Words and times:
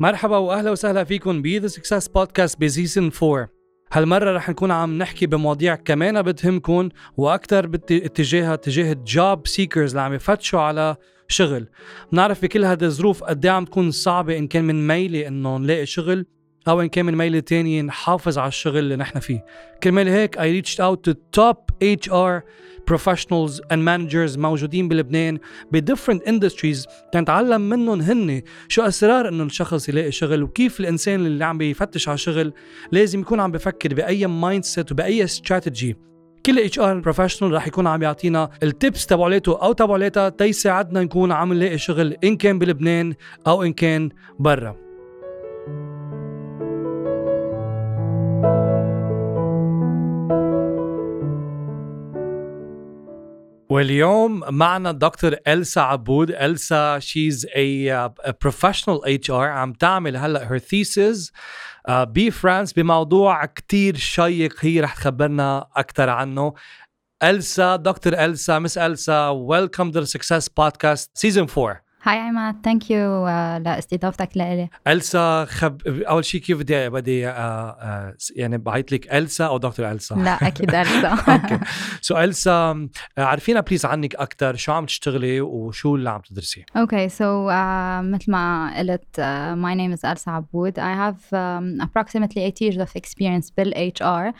مرحبا 0.00 0.36
واهلا 0.36 0.70
وسهلا 0.70 1.04
فيكم 1.04 1.42
ب 1.42 1.46
the 1.46 1.66
Success 1.68 2.08
Podcast 2.08 2.60
ب 2.60 2.67
season 2.67 3.10
4 3.22 3.48
هالمرة 3.92 4.36
رح 4.36 4.48
نكون 4.48 4.70
عم 4.70 4.98
نحكي 4.98 5.26
بمواضيع 5.26 5.74
كمان 5.74 6.22
بتهمكم 6.22 6.88
وأكثر 7.16 7.66
باتجاهها 7.66 8.54
اتجاه 8.54 8.92
ال 8.92 9.05
job 9.05 9.46
seekers 9.46 9.90
اللي 9.90 10.00
عم 10.00 10.14
يفتشوا 10.14 10.60
على 10.60 10.96
شغل. 11.28 11.66
بنعرف 12.12 12.42
بكل 12.42 12.64
هذه 12.64 12.84
الظروف 12.84 13.24
قد 13.24 13.46
إيه 13.46 13.52
عم 13.52 13.64
تكون 13.64 13.90
صعبة 13.90 14.38
إن 14.38 14.46
كان 14.46 14.64
من 14.64 14.86
ميلة 14.86 15.28
انه 15.28 15.58
نلاقي 15.58 15.86
شغل 15.86 16.26
أو 16.68 16.80
إن 16.80 16.88
كان 16.88 17.06
من 17.06 17.14
ميلة 17.14 17.40
تانية 17.40 17.82
نحافظ 17.82 18.38
على 18.38 18.48
الشغل 18.48 18.78
اللي 18.78 18.96
نحن 18.96 19.18
فيه. 19.18 19.44
كرمال 19.82 20.08
هيك 20.08 20.38
I 20.38 20.62
reached 20.62 20.78
out 20.78 21.10
to 21.10 21.14
top 21.40 21.84
HR 21.84 22.42
professionals 22.90 23.60
and 23.72 23.78
managers 23.78 24.38
موجودين 24.38 24.88
بلبنان 24.88 25.38
ب 25.72 25.92
different 25.92 26.20
industries 26.28 26.88
تنتعلم 27.12 27.60
منهم 27.60 28.00
هن 28.00 28.42
شو 28.68 28.82
أسرار 28.82 29.28
انه 29.28 29.44
الشخص 29.44 29.88
يلاقي 29.88 30.12
شغل 30.12 30.42
وكيف 30.42 30.80
الإنسان 30.80 31.26
اللي 31.26 31.44
عم 31.44 31.58
بيفتش 31.58 32.08
على 32.08 32.18
شغل 32.18 32.52
لازم 32.92 33.20
يكون 33.20 33.40
عم 33.40 33.52
بفكر 33.52 33.94
بأي 33.94 34.26
mindset 34.26 34.92
وبأي 34.92 35.24
استراتيجي 35.24 35.96
كل 36.46 36.58
HR 36.58 36.98
professional 36.98 37.52
رح 37.52 37.66
يكون 37.66 37.86
عم 37.86 38.02
يعطينا 38.02 38.50
ال 38.62 38.71
tips 38.71 39.06
تبعولته 39.06 39.62
أو 39.62 39.72
تبعولتها 39.72 40.28
تيساعدنا 40.28 41.02
نكون 41.02 41.32
عم 41.32 41.52
نلاقي 41.52 41.78
شغل 41.78 42.16
إن 42.24 42.36
كان 42.36 42.58
بلبنان 42.58 43.14
أو 43.46 43.62
إن 43.62 43.72
كان 43.72 44.10
برا. 44.38 44.85
واليوم 53.76 54.44
معنا 54.48 54.92
دكتور 54.92 55.36
إلسا 55.48 55.80
عبود. 55.80 56.30
إلسا 56.30 56.98
she's 56.98 57.46
a, 57.46 58.10
a 58.28 58.32
professional 58.32 59.00
HR 59.28 59.30
عم 59.30 59.72
تعمل 59.72 60.16
هلأ 60.16 60.48
her 60.48 60.60
thesis 60.60 61.30
uh, 61.88 61.92
بفرانس 61.92 62.72
بموضوع 62.72 63.44
كتير 63.44 63.96
شيق 63.96 64.54
هي 64.60 64.80
رح 64.80 64.94
تخبرنا 64.94 65.68
أكثر 65.76 66.08
عنه. 66.08 66.54
إلسا 67.22 67.76
دكتور 67.76 68.12
إلسا 68.24 68.58
Miss 68.58 68.78
إلسا 68.78 69.46
welcome 69.48 69.92
to 69.92 70.00
the 70.00 70.06
Success 70.06 70.48
Podcast 70.48 71.08
season 71.14 71.46
4 71.58 71.85
hi 72.06 72.18
عماد 72.18 72.56
thank 72.64 72.90
you 72.90 73.28
لاستضافتك 73.58 74.28
لإلي 74.34 74.68
ألسا 74.86 75.44
خب 75.44 75.80
أول 75.86 76.24
شيء 76.24 76.40
كيف 76.40 76.58
بدي 76.58 76.88
بدي 76.88 77.32
uh, 77.32 77.34
uh, 77.34 78.32
يعني 78.36 78.58
بعيط 78.58 78.92
لك 78.92 79.14
ألسا 79.14 79.46
أو 79.46 79.58
دكتور 79.58 79.90
ألسا؟ 79.90 80.14
لا 80.14 80.46
أكيد 80.48 80.74
ألسا. 80.74 81.08
okay. 81.32 81.58
so 82.00 82.18
ألسا 82.18 82.88
عرفينا 83.18 83.60
please 83.60 83.86
عنك 83.86 84.14
أكثر 84.14 84.56
شو 84.56 84.72
عم 84.72 84.86
تشتغلي 84.86 85.40
وشو 85.40 85.96
اللي 85.96 86.10
عم 86.10 86.20
تدرسي؟ 86.20 86.64
okay 86.76 87.08
so 87.08 87.50
مثل 88.02 88.30
ما 88.30 88.74
قلت 88.78 89.20
my 89.56 89.74
name 89.74 89.92
is 89.92 90.06
ألسا 90.06 90.30
عبود. 90.30 90.80
I 90.80 90.82
have 90.82 91.20
um, 91.32 91.86
approximately 91.86 92.40
8 92.40 92.60
years 92.60 92.76
of 92.76 92.96
experience 92.96 93.52
بال 93.56 93.92
HR 93.98 94.34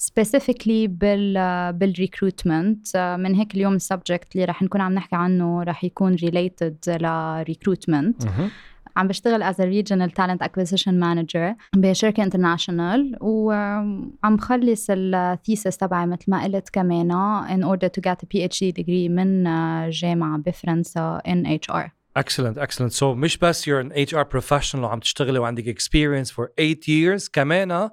specifically 0.00 0.88
بال 0.88 1.72
بال 1.72 1.94
recruitment 1.94 3.16
من 3.20 3.34
هيك 3.34 3.54
اليوم 3.54 3.74
ال 3.74 3.82
subject 3.82 4.34
اللي 4.34 4.44
رح 4.44 4.62
نكون 4.62 4.80
عم 4.80 4.92
نحكي 4.92 5.16
عنه 5.16 5.62
رح 5.62 5.84
يكون 5.84 6.16
related 6.18 6.88
ل 6.88 6.99
recruitment 6.99 8.22
عم 8.96 9.08
بشتغل 9.08 9.52
as 9.52 9.56
a 9.56 9.64
regional 9.64 10.10
talent 10.10 10.46
acquisition 10.46 10.92
manager 10.92 11.54
بشركة 11.76 12.22
international 12.22 13.16
وعم 13.20 14.36
بخلص 14.36 14.86
ال 14.90 15.02
thesis 15.02 15.76
تبعي 15.76 16.06
مثل 16.06 16.24
ما 16.28 16.44
قلت 16.44 16.68
كمان 16.68 17.10
in 17.46 17.64
order 17.64 17.88
to 17.88 18.10
get 18.10 18.16
a 18.16 18.26
PhD 18.26 18.72
degree 18.82 19.10
من 19.10 19.44
جامعة 19.90 20.38
بفرنسا 20.38 21.20
in 21.28 21.46
HR 21.46 21.90
Excellent, 22.18 22.56
excellent. 22.58 22.92
So 22.92 23.02
مش 23.02 23.38
بس 23.38 23.68
you're 23.68 23.80
an 23.80 23.92
HR 23.92 24.24
professional 24.24 24.74
وعم 24.74 24.98
تشتغلي 24.98 25.38
وعندك 25.38 25.78
experience 25.78 26.30
for 26.30 26.44
eight 26.60 26.88
years 26.88 27.30
كمان 27.32 27.90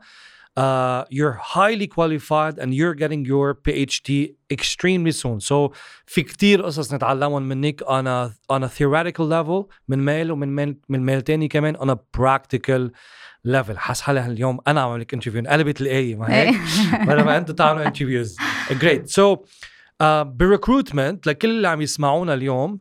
uh, 0.57 1.06
you're 1.09 1.38
highly 1.56 1.88
qualified 1.88 2.59
and 2.59 2.73
you're 2.73 2.94
getting 2.94 3.25
your 3.25 3.56
PhD 3.56 4.35
extremely 4.50 5.12
soon. 5.12 5.39
So 5.39 5.72
في 6.06 6.23
كتير 6.23 6.62
قصص 6.62 6.94
نتعلمهم 6.94 7.44
منك 7.44 7.84
on 7.84 8.07
a, 8.07 8.34
on 8.50 8.63
a 8.63 8.69
theoretical 8.69 9.25
level 9.25 9.69
من 9.88 10.06
ميل 10.06 10.31
ومن 10.31 10.56
ميل 10.56 10.78
من 10.89 11.06
ميل 11.06 11.22
تاني 11.22 11.47
كمان 11.47 11.78
on 11.78 11.89
a 11.89 11.95
practical 12.17 12.89
level. 13.47 13.78
حس 13.78 14.01
حالي 14.01 14.25
اليوم 14.25 14.59
أنا 14.67 14.81
عم 14.81 14.97
لك 14.97 15.13
انترفيو 15.13 15.39
انقلبت 15.39 15.81
الآية 15.81 16.16
ما 16.16 16.34
هيك؟ 16.34 16.56
بدل 17.07 17.23
ما 17.23 17.38
أنتم 17.38 17.53
تعملوا 17.53 17.88
interviews 17.88 18.38
great 18.72 19.07
so 19.09 19.38
بال 20.23 20.39
recruitment 20.39 21.28
لكل 21.28 21.50
اللي 21.50 21.68
عم 21.68 21.81
يسمعونا 21.81 22.33
اليوم 22.33 22.79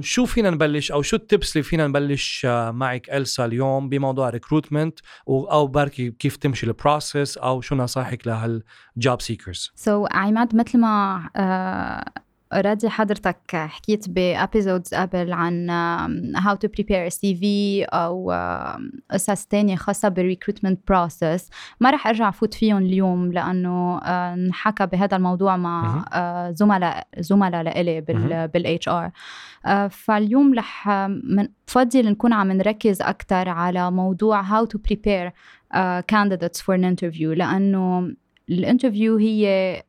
شو 0.00 0.26
فينا 0.26 0.50
نبلش 0.50 0.92
أو 0.92 1.02
شو 1.02 1.16
ال 1.16 1.24
tips 1.24 1.56
اللي 1.56 1.62
فينا 1.62 1.86
نبلش 1.86 2.46
معك 2.70 3.10
إلسا 3.10 3.44
اليوم 3.44 3.88
بموضوع 3.88 4.28
recruitment 4.28 4.98
أو 5.28 5.66
بركي 5.66 6.10
كيف 6.10 6.36
تمشي 6.36 6.66
ال 6.66 6.75
process 6.75 7.38
أو 7.38 7.60
شو 7.60 7.74
نصائحك 7.74 8.26
لهال 8.26 8.73
job 8.73 9.20
seekers 9.20 9.72
so, 9.74 10.08
عماد 10.14 10.56
مثل 10.56 10.78
ما 10.78 11.22
uh, 11.38 12.22
already 12.52 12.90
حضرتك 12.90 13.56
حكيت 13.56 14.08
ب 14.08 14.18
episodes 14.18 14.94
قبل 14.94 15.32
عن 15.32 15.70
how 16.36 16.54
to 16.54 16.68
prepare 16.68 17.08
CV 17.08 17.84
أو 17.84 18.32
قصص 19.10 19.46
تانية 19.46 19.76
خاصة 19.76 20.08
بال 20.08 20.19
recruitment 20.19 20.80
process 20.88 21.50
ما 21.80 21.90
رح 21.90 22.06
أرجع 22.06 22.30
فوت 22.30 22.54
فيهم 22.54 22.78
اليوم 22.78 23.32
لأنه 23.32 23.98
انحكى 23.98 24.86
بهذا 24.86 25.16
الموضوع 25.16 25.56
مع 25.56 26.04
زملاء 26.50 27.06
زملاء 27.18 27.62
لإلي 27.62 28.00
بال 28.54 28.88
HR 28.98 29.10
فاليوم 29.90 30.54
رح 30.54 30.88
بفضل 31.66 32.10
نكون 32.10 32.32
عم 32.32 32.52
نركز 32.52 33.02
أكثر 33.02 33.48
على 33.48 33.90
موضوع 33.90 34.40
how 34.40 34.64
to 34.64 34.78
prepare 34.78 35.32
candidates 36.12 36.60
for 36.60 36.74
an 36.74 36.84
interview. 36.84 37.22
لأنه 37.22 38.14
ال 38.50 38.57
interview 38.57 39.16
هي 39.16 39.82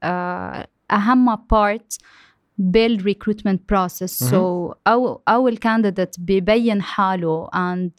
أهم 0.91 1.35
part 1.35 1.97
بال 2.57 2.74
recruitment 2.74 3.69
process 3.69 4.23
so 4.29 4.73
أو 4.87 5.21
أو 5.27 5.47
ال 5.47 5.54
candidate 5.54 6.15
ببين 6.19 6.81
حاله 6.81 7.47
and 7.53 7.91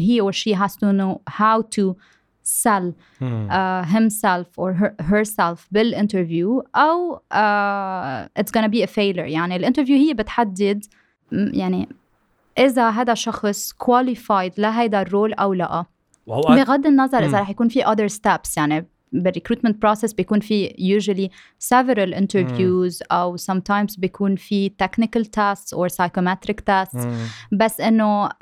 he 0.00 0.20
or 0.20 0.32
she 0.32 0.52
has 0.52 0.76
to 0.76 0.92
know 0.92 1.20
how 1.28 1.62
to 1.62 1.96
sell 2.42 2.94
uh, 3.20 3.84
himself 3.84 4.46
or 4.56 4.72
her, 4.72 4.94
herself 5.00 5.68
بال 5.70 5.87
interview 5.87 6.64
أو 6.76 7.16
uh, 7.16 8.40
it's 8.40 8.50
gonna 8.50 8.68
be 8.68 8.82
a 8.82 8.86
failure. 8.86 9.28
يعني 9.28 9.56
ال 9.56 9.60
interview 9.60 9.96
هي 9.96 10.14
بتحدد 10.14 10.84
يعني 11.32 11.88
إذا 12.58 12.90
هذا 12.90 13.14
شخص 13.14 13.72
qualified 13.72 14.52
لهيدا 14.58 15.02
ال 15.02 15.08
role 15.08 15.32
أو 15.32 15.54
لا. 15.54 15.84
بغض 16.26 16.86
النظر 16.86 17.24
إذا 17.24 17.40
رح 17.40 17.50
يكون 17.50 17.68
في 17.68 17.84
other 17.84 18.14
steps 18.14 18.56
يعني 18.56 18.86
بال 19.12 19.23
recruitment 19.23 19.82
process 19.82 20.12
بيكون 20.12 20.40
في 20.40 20.68
usually 20.68 21.28
several 21.68 22.14
interviews 22.14 22.98
mm. 22.98 23.06
أو 23.12 23.36
sometimes 23.36 23.98
بيكون 24.00 24.36
في 24.36 24.70
technical 24.82 25.22
tests 25.22 25.78
or 25.78 25.88
psychometric 25.88 26.56
tests. 26.70 27.06
بس 27.52 27.80
إنه 27.80 28.28
uh, 28.28 28.32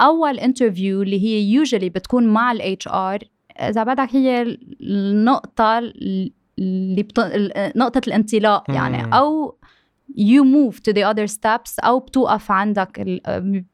أول 0.00 0.40
interview 0.40 0.78
اللي 0.78 1.24
هي 1.24 1.64
usually 1.64 1.84
بتكون 1.84 2.26
مع 2.26 2.52
ال 2.52 2.76
HR 2.84 3.24
إذا 3.60 3.82
بدك 3.82 4.08
هي 4.16 4.58
النقطة 4.80 5.78
اللي 6.58 7.02
بط... 7.02 7.20
نقطة 7.76 8.00
الانطلاق 8.06 8.70
يعني 8.70 9.14
أو 9.14 9.56
you 10.16 10.44
move 10.44 10.76
to 10.76 10.92
the 10.92 11.04
other 11.04 11.26
steps 11.26 11.84
أو 11.84 11.98
بتوقف 11.98 12.50
عندك 12.50 13.20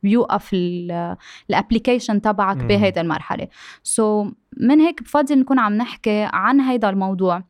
بيوقف 0.03 0.51
ال 0.53 0.67
application 0.67 2.21
تبعك 2.21 2.57
بهيدا 2.57 3.01
المرحلة. 3.01 3.49
so 3.83 4.33
من 4.61 4.81
هيك 4.81 5.03
بفضل 5.03 5.39
نكون 5.39 5.59
عم 5.59 5.73
نحكي 5.73 6.29
عن 6.33 6.61
هيدا 6.61 6.91
الموضوع 6.91 7.43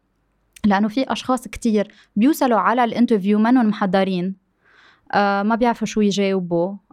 لأنه 0.65 0.89
في 0.89 1.13
أشخاص 1.13 1.49
كتير 1.49 1.89
بيوصلوا 2.17 2.59
على 2.59 2.85
ال 2.85 2.90
interview 2.90 3.39
منهم 3.39 3.69
محضرين 3.69 4.37
آه 5.13 5.43
ما 5.43 5.55
بيعرفوا 5.55 5.87
شو 5.87 6.01
يجاوبوا. 6.01 6.69
آه 6.69 6.86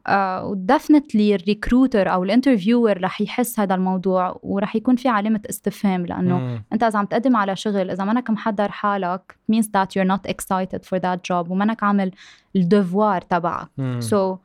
و 0.43 0.52
definitely 0.52 1.35
ال 1.35 1.43
recruiter 1.43 2.13
أو 2.13 2.23
ال 2.23 2.30
interviewer 2.30 3.01
رح 3.01 3.21
يحس 3.21 3.59
هذا 3.59 3.75
الموضوع 3.75 4.39
ورح 4.43 4.75
يكون 4.75 4.95
في 4.95 5.09
علامة 5.09 5.41
استفهام 5.49 6.05
لأنه 6.05 6.37
مم. 6.37 6.63
أنت 6.73 6.83
إذا 6.83 6.99
عم 6.99 7.05
تقدم 7.05 7.35
على 7.35 7.55
شغل 7.55 7.91
إذا 7.91 8.03
منك 8.03 8.29
محضر 8.29 8.71
حالك 8.71 9.37
means 9.51 9.65
that 9.65 9.87
you're 9.95 10.07
not 10.07 10.31
excited 10.31 10.85
for 10.85 10.99
that 10.99 11.19
job 11.29 11.51
ومنك 11.51 11.83
عامل 11.83 12.11
ال 12.55 12.65
devoir 12.65 13.21
تبعك. 13.21 13.67
so, 13.99 14.39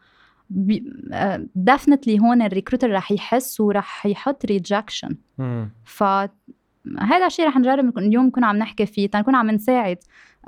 definitely 1.55 2.20
هون 2.20 2.43
ال 2.43 2.48
recruiter 2.48 2.93
رح 2.93 3.12
يحس 3.12 3.60
ورح 3.60 4.06
يحط 4.06 4.46
rejection 4.47 5.17
ف 5.84 6.02
هذا 7.00 7.26
الشيء 7.26 7.46
رح 7.46 7.56
نجرب 7.56 7.99
اليوم 7.99 8.26
نكون 8.26 8.44
عم 8.44 8.56
نحكي 8.56 8.87
فيه 8.87 9.06
تنكون 9.06 9.34
عم 9.34 9.50
نساعد. 9.50 9.99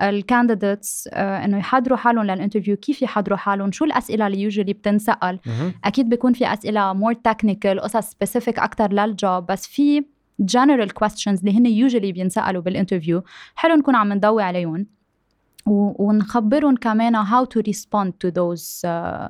ال 0.02 0.12
candidates 0.12 1.08
آه، 1.12 1.44
إنه 1.44 1.58
يحضروا 1.58 1.98
حالهم 1.98 2.24
لل 2.24 2.34
interview 2.34 2.76
كيف 2.76 3.02
يحضروا 3.02 3.38
حالهم؟ 3.38 3.72
شو 3.72 3.84
الأسئلة 3.84 4.26
اللي 4.26 4.40
usually 4.40 4.72
بتنسأل؟ 4.72 5.38
أكيد 5.84 6.08
بيكون 6.08 6.32
في 6.32 6.52
أسئلة 6.52 6.92
more 6.92 7.12
technical 7.12 7.80
قصص 7.80 8.10
specific 8.10 8.58
أكثر 8.58 8.92
لل 8.92 9.14
job 9.14 9.46
بس 9.46 9.66
في 9.66 10.04
general 10.40 10.90
questions 10.94 11.38
اللي 11.38 11.58
هن 11.58 11.66
usually 11.66 12.12
بينسألوا 12.12 12.62
بال 12.62 12.73
interview 12.73 13.22
حلو 13.54 13.74
نكون 13.74 13.94
عم 13.94 14.12
نضوي 14.12 14.42
عليهم. 14.42 14.86
ونخبرهم 15.66 16.76
كمان 16.76 17.24
how 17.24 17.44
to 17.44 17.62
respond 17.70 18.08
to 18.24 18.30
those 18.30 18.82
uh, 18.84 19.28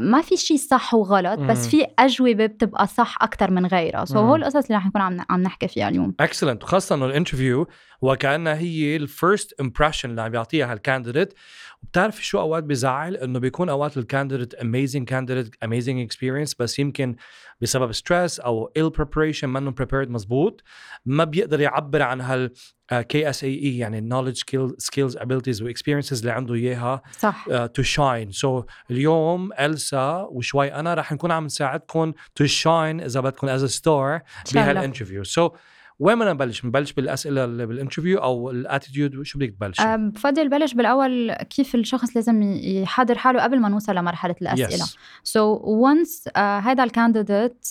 ما 0.00 0.22
في 0.22 0.36
شيء 0.36 0.56
صح 0.56 0.94
وغلط 0.94 1.38
بس. 1.40 1.68
في 1.68 1.86
أجوبة 1.98 2.46
بتبقى 2.46 2.86
صح 2.86 3.16
أكثر 3.20 3.50
من 3.50 3.66
غيرها. 3.66 4.04
so 4.04 4.22
مم. 4.22 4.28
هول 4.28 4.40
القصص 4.40 4.64
اللي 4.66 4.76
رح 4.76 4.86
نكون 4.86 5.00
عم 5.00 5.20
عم 5.30 5.42
نحكي 5.42 5.68
فيها 5.68 5.88
اليوم. 5.88 6.14
Excellent 6.20 6.62
وخاصه 6.64 6.94
إنه 6.94 7.06
ال 7.06 7.12
interview 7.12 7.66
وكأنها 8.02 8.54
هي 8.54 8.96
ال 8.96 9.07
first 9.07 9.60
impression 9.60 10.10
اللي 10.10 10.22
عم 10.22 10.28
بيعطيها 10.30 10.72
ال 10.72 10.78
candidate 10.78 11.34
وبتعرفي 11.82 12.24
شو 12.24 12.40
أوقات 12.40 12.64
بزعل؟ 12.64 13.16
إنه 13.16 13.38
بيكون 13.38 13.68
أوقات 13.68 13.96
ال 13.96 14.02
candidate 14.02 14.54
amazing 14.54 15.08
candidate 15.08 15.54
amazing 15.64 16.00
experience 16.00 16.54
بس 16.54 16.78
يمكن 16.78 17.16
بسبب 17.60 17.92
stress 17.92 18.40
أو 18.40 18.72
ill 18.78 18.90
preparation 19.00 19.44
منه 19.44 19.74
prepared 19.82 20.08
مزبوط 20.10 20.62
ما 21.06 21.24
بيقدر 21.24 21.60
يعبر 21.60 22.02
عن 22.02 22.20
هال 22.20 22.52
KSAE 22.90 23.78
يعني 23.78 24.10
knowledge 24.10 24.36
skill 24.36 24.70
skills 24.70 25.18
abilities 25.18 25.62
و 25.62 25.67
experiences 25.67 26.20
اللي 26.20 26.32
عنده 26.32 26.54
إياها 26.54 27.02
صح. 27.18 27.46
to 27.74 27.82
shine 27.82 28.30
so 28.30 28.64
اليوم 28.90 29.52
السا 29.52 30.26
وشوي 30.30 30.74
أنا 30.74 30.94
رح 30.94 31.12
نكون 31.12 31.30
عم 31.30 31.44
نساعدكم 31.44 32.12
to 32.34 32.46
shine 32.46 33.00
إذا 33.00 33.20
بدكم 33.20 33.48
as 33.48 33.64
star. 33.64 34.20
بهال 34.54 34.71
interview 34.71 35.24
so 35.24 35.50
وين 35.98 36.18
بدنا 36.18 36.32
نبلش؟ 36.32 36.60
بنبلش 36.60 36.92
بالأسئلة 36.92 37.44
اللي 37.44 37.66
بال 37.66 37.75
interview 37.75 38.18
أو 38.18 38.50
ال 38.50 38.58
attitude 38.58 39.22
شو 39.22 39.38
بدك 39.38 39.54
تبلش؟ 39.54 39.80
بفضل 39.80 40.48
بلش 40.48 40.74
بالأول 40.74 41.32
كيف 41.32 41.74
الشخص 41.74 42.16
لازم 42.16 42.42
يحضر 42.62 43.18
حاله 43.18 43.42
قبل 43.42 43.60
ما 43.60 43.68
نوصل 43.68 43.94
لمرحلة 43.94 44.34
الأسئلة 44.42 44.84
so 45.22 45.60
once 45.64 46.28
هذا 46.36 46.84
ال 46.84 46.92
candidate 46.92 47.66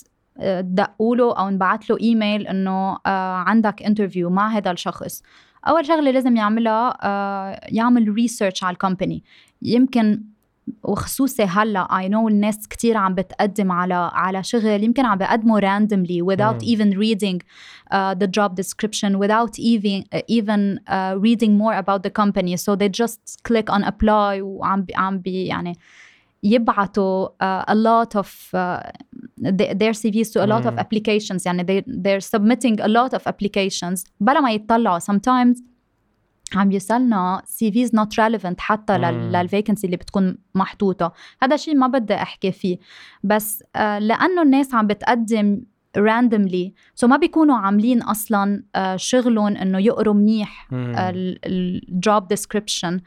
دقوا 0.62 1.16
له 1.16 1.38
أو 1.38 1.48
انبعت 1.48 1.90
له 1.90 1.98
ايميل 2.02 2.48
إنه 2.48 2.98
آه، 3.06 3.36
عندك 3.36 3.84
interview 3.84 4.30
مع 4.30 4.58
هذا 4.58 4.72
الشخص 4.72 5.24
أول 5.68 5.86
شغلة 5.86 6.12
لازم 6.12 6.36
يعملها 6.36 6.98
آه، 7.04 7.60
يعمل 7.64 8.14
research 8.13 8.63
على 8.64 8.74
ال 8.74 8.80
company 8.80 9.24
يمكن 9.62 10.24
وخصوصي 10.83 11.44
هلا 11.44 11.97
I 12.00 12.10
know 12.10 12.28
الناس 12.27 12.68
كتير 12.68 12.97
عم 12.97 13.15
بتقدم 13.15 13.71
على 13.71 14.12
على 14.13 14.44
شغل 14.44 14.83
يمكن 14.83 15.06
عم 15.06 15.18
بيقدموا 15.18 15.59
randomly 15.59 16.33
without 16.33 16.63
مم. 16.63 16.75
even 16.75 16.97
reading 16.97 17.39
uh, 17.94 18.15
the 18.15 18.27
job 18.27 18.56
description 18.56 19.18
without 19.19 19.59
even 19.59 20.03
uh, 20.15 20.21
even 20.27 20.80
uh, 20.88 21.15
reading 21.25 21.57
more 21.57 21.75
about 21.83 22.03
the 22.03 22.09
company 22.21 22.57
so 22.57 22.75
they 22.75 22.89
just 22.89 23.44
click 23.44 23.69
on 23.69 23.83
apply 23.83 24.41
وعم 24.41 24.81
بي 24.81 24.94
عم 24.95 25.19
بي 25.19 25.45
يعني 25.45 25.77
يبعتوا 26.44 27.27
uh, 27.27 27.63
a 27.71 27.75
lot 27.75 28.19
of 28.19 28.27
uh, 28.53 28.91
th- 29.57 29.77
their 29.77 29.94
CVs 29.94 30.31
to 30.31 30.44
a 30.44 30.47
lot 30.47 30.65
of 30.65 30.74
مم. 30.74 30.80
applications 30.80 31.45
يعني 31.45 31.63
they, 31.63 31.83
they're 31.88 32.38
submitting 32.38 32.80
a 32.81 32.88
lot 32.88 33.13
of 33.13 33.21
applications 33.27 34.03
بلا 34.19 34.41
ما 34.41 34.51
يطلعوا 34.51 35.00
sometimes 35.00 35.73
عم 36.56 36.72
يوصلنا 36.72 37.42
CVs 37.46 37.90
not 37.90 38.08
relevant 38.22 38.60
حتى 38.60 38.98
مم. 38.98 39.06
لل- 39.06 39.32
للفيكنسي 39.32 39.86
اللي 39.88 39.98
بتكون 39.98 40.38
محطوطة 40.56 41.14
هذا 41.44 41.56
شيء 41.56 41.76
ما 41.76 41.88
بدي 41.88 42.14
أحكي 42.16 42.52
فيه 42.52 42.78
بس 43.24 43.64
آه، 43.76 44.00
لأنه 44.00 44.42
الناس 44.42 44.74
عم 44.74 44.88
بتقدم 44.88 45.62
randomly 45.98 46.72
so 46.95 47.07
ما 47.08 47.18
بيكونوا 47.18 47.56
عاملين 47.58 48.02
أصلا 48.02 48.64
آه، 48.76 48.96
شغلهم 48.96 49.58
إنه 49.58 49.80
يقروا 49.80 50.14
منيح 50.14 50.68
مم. 50.72 50.94
ال 51.45 51.66
job 51.66 52.28
description 52.28 53.00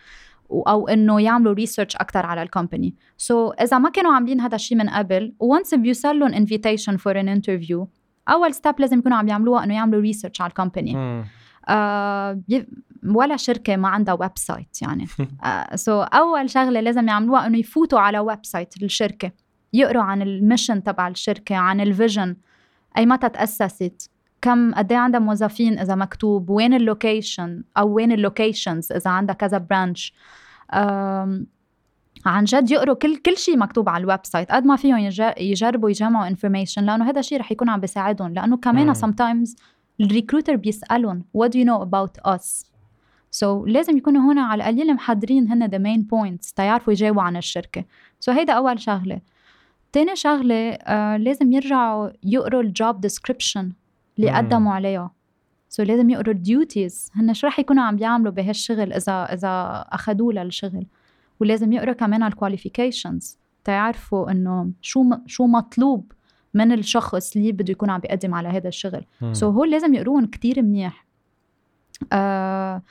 أو 0.50 0.88
إنه 0.88 1.20
يعملوا 1.20 1.52
research 1.52 1.96
أكثر 1.96 2.26
على 2.26 2.42
ال 2.42 2.94
company 3.16 3.50
so, 3.50 3.54
إذا 3.62 3.78
ما 3.78 3.90
كانوا 3.90 4.12
عاملين 4.12 4.40
هذا 4.40 4.54
الشيء 4.54 4.78
من 4.78 4.88
قبل 4.88 5.34
once 5.40 5.74
بيوصل 5.74 6.18
لهم 6.18 6.34
invitation 6.34 6.96
for 6.96 7.20
an 7.20 7.28
interview 7.28 7.88
أول 8.28 8.54
step 8.54 8.74
لازم 8.80 8.98
يكونوا 8.98 9.18
عم 9.18 9.28
يعملوها 9.28 9.64
إنه 9.64 9.74
يعملوا 9.74 10.00
research 10.00 10.40
على 10.40 10.48
ال 10.48 10.57
company. 10.57 11.24
آه 11.68 12.40
ولا 13.14 13.36
شركة 13.36 13.76
ما 13.76 13.88
عندها 13.88 14.14
website 14.20 14.82
يعني. 14.82 15.06
so, 15.74 16.08
أول 16.14 16.50
شغلة 16.50 16.80
لازم 16.80 17.08
يعملوها 17.08 17.46
إنه 17.46 17.58
يفوتوا 17.58 17.98
على 18.00 18.18
website 18.18 18.82
الشركة. 18.82 19.30
يقروا 19.72 20.02
عن 20.02 20.22
ال 20.22 20.30
mission 20.30 20.82
تبع 20.82 21.08
الشركة 21.08 21.56
عن 21.56 21.80
ال 21.80 21.88
vision 21.88 22.36
أي 22.98 23.06
متى 23.06 23.28
تأسست. 23.28 24.10
كم 24.42 24.74
قد 24.74 24.92
إيه 24.92 24.98
عندها 24.98 25.20
موظفين 25.20 25.78
إذا 25.78 25.94
مكتوب. 25.94 26.50
وين 26.50 26.74
ال 26.74 26.84
location 26.84 27.64
أو 27.78 27.88
وين 27.92 28.12
ال 28.12 28.20
locations 28.20 28.92
إذا 28.92 29.10
عندها 29.10 29.34
كذا 29.34 29.58
branch 29.58 30.14
عن 32.26 32.44
جد 32.44 32.70
يقروا 32.70 32.94
كل 32.94 33.16
كل 33.16 33.36
شيء 33.36 33.58
مكتوب 33.58 33.88
على 33.88 34.04
ال 34.04 34.20
website 34.22 34.52
قد 34.52 34.64
ما 34.64 34.76
فيهم 34.76 34.98
يج- 35.10 35.40
يجربوا 35.40 35.90
يجمعوا 35.90 36.28
information 36.28 36.84
لأنه 36.84 37.10
هذا 37.10 37.20
الشيء 37.20 37.38
رح 37.40 37.52
يكون 37.52 37.68
عم 37.68 37.80
بيساعدهم. 37.80 38.34
لأنه. 38.34 38.56
كمان 38.56 38.94
sometimes 38.94 39.54
ال 40.00 40.06
recruiter 40.06 40.56
بيسألهم 40.56 41.24
what 41.38 41.48
do 41.50 41.54
you 41.56 41.64
know 41.64 41.82
about 41.86 42.32
us 43.36 43.40
so 43.40 43.44
لازم 43.66 43.96
يكونوا 43.96 44.32
هنا 44.32 44.42
على 44.42 44.62
القليل 44.62 44.94
محضرين 44.94 45.52
هن 45.52 45.68
the 45.70 45.82
main 45.82 46.02
points 46.04 46.54
تيعرفوا 46.54 46.92
يجاوبوا 46.92 47.22
عن 47.22 47.36
الشركة. 47.36 47.84
So 48.24 48.28
هيدا 48.28 48.52
أول 48.52 48.80
شغلة. 48.80 49.20
تاني 49.92 50.16
شغلة 50.16 50.70
آه 50.70 51.16
لازم 51.16 51.52
يرجعوا 51.52 52.10
يقروا 52.22 52.62
ال 52.62 52.72
job 52.72 53.00
description 53.00 53.72
اللي. 54.18 54.30
قدموا 54.30 54.72
عليها. 54.72 55.10
so 55.68 55.86
لازم 55.86 56.10
يقروا 56.10 56.34
ال 56.34 56.45
duties 56.45 57.10
هن 57.14 57.34
شو 57.34 57.46
رح 57.46 57.58
يكونوا 57.58 57.84
عم 57.84 57.96
بيعملوا 57.96 58.32
بهالشغل 58.32 58.92
إذا 58.92 59.24
إذا 59.24 59.84
أخذوه 59.88 60.32
للشغل؟ 60.32 60.86
ولازم 61.40 61.72
يقروا 61.72 61.94
كمان 61.94 62.22
ال 62.22 62.30
qualifications 62.30 63.38
تيعرفوا 63.64 64.30
إنه 64.30 64.70
شو 64.82 65.04
شو 65.26 65.46
مطلوب 65.46 66.12
من 66.54 66.72
الشخص 66.72 67.36
اللي 67.36 67.52
بده 67.52 67.70
يكون 67.70 67.90
عم 67.90 68.00
بيقدم 68.00 68.34
على 68.34 68.48
هذا 68.48 68.68
الشغل. 68.68 69.04
so 69.32 69.54
هول 69.54 69.70
لازم 69.70 69.94
يقروهم 69.94 70.26
كتير 70.26 70.62
منيح. 70.62 71.06
آه 72.12 72.82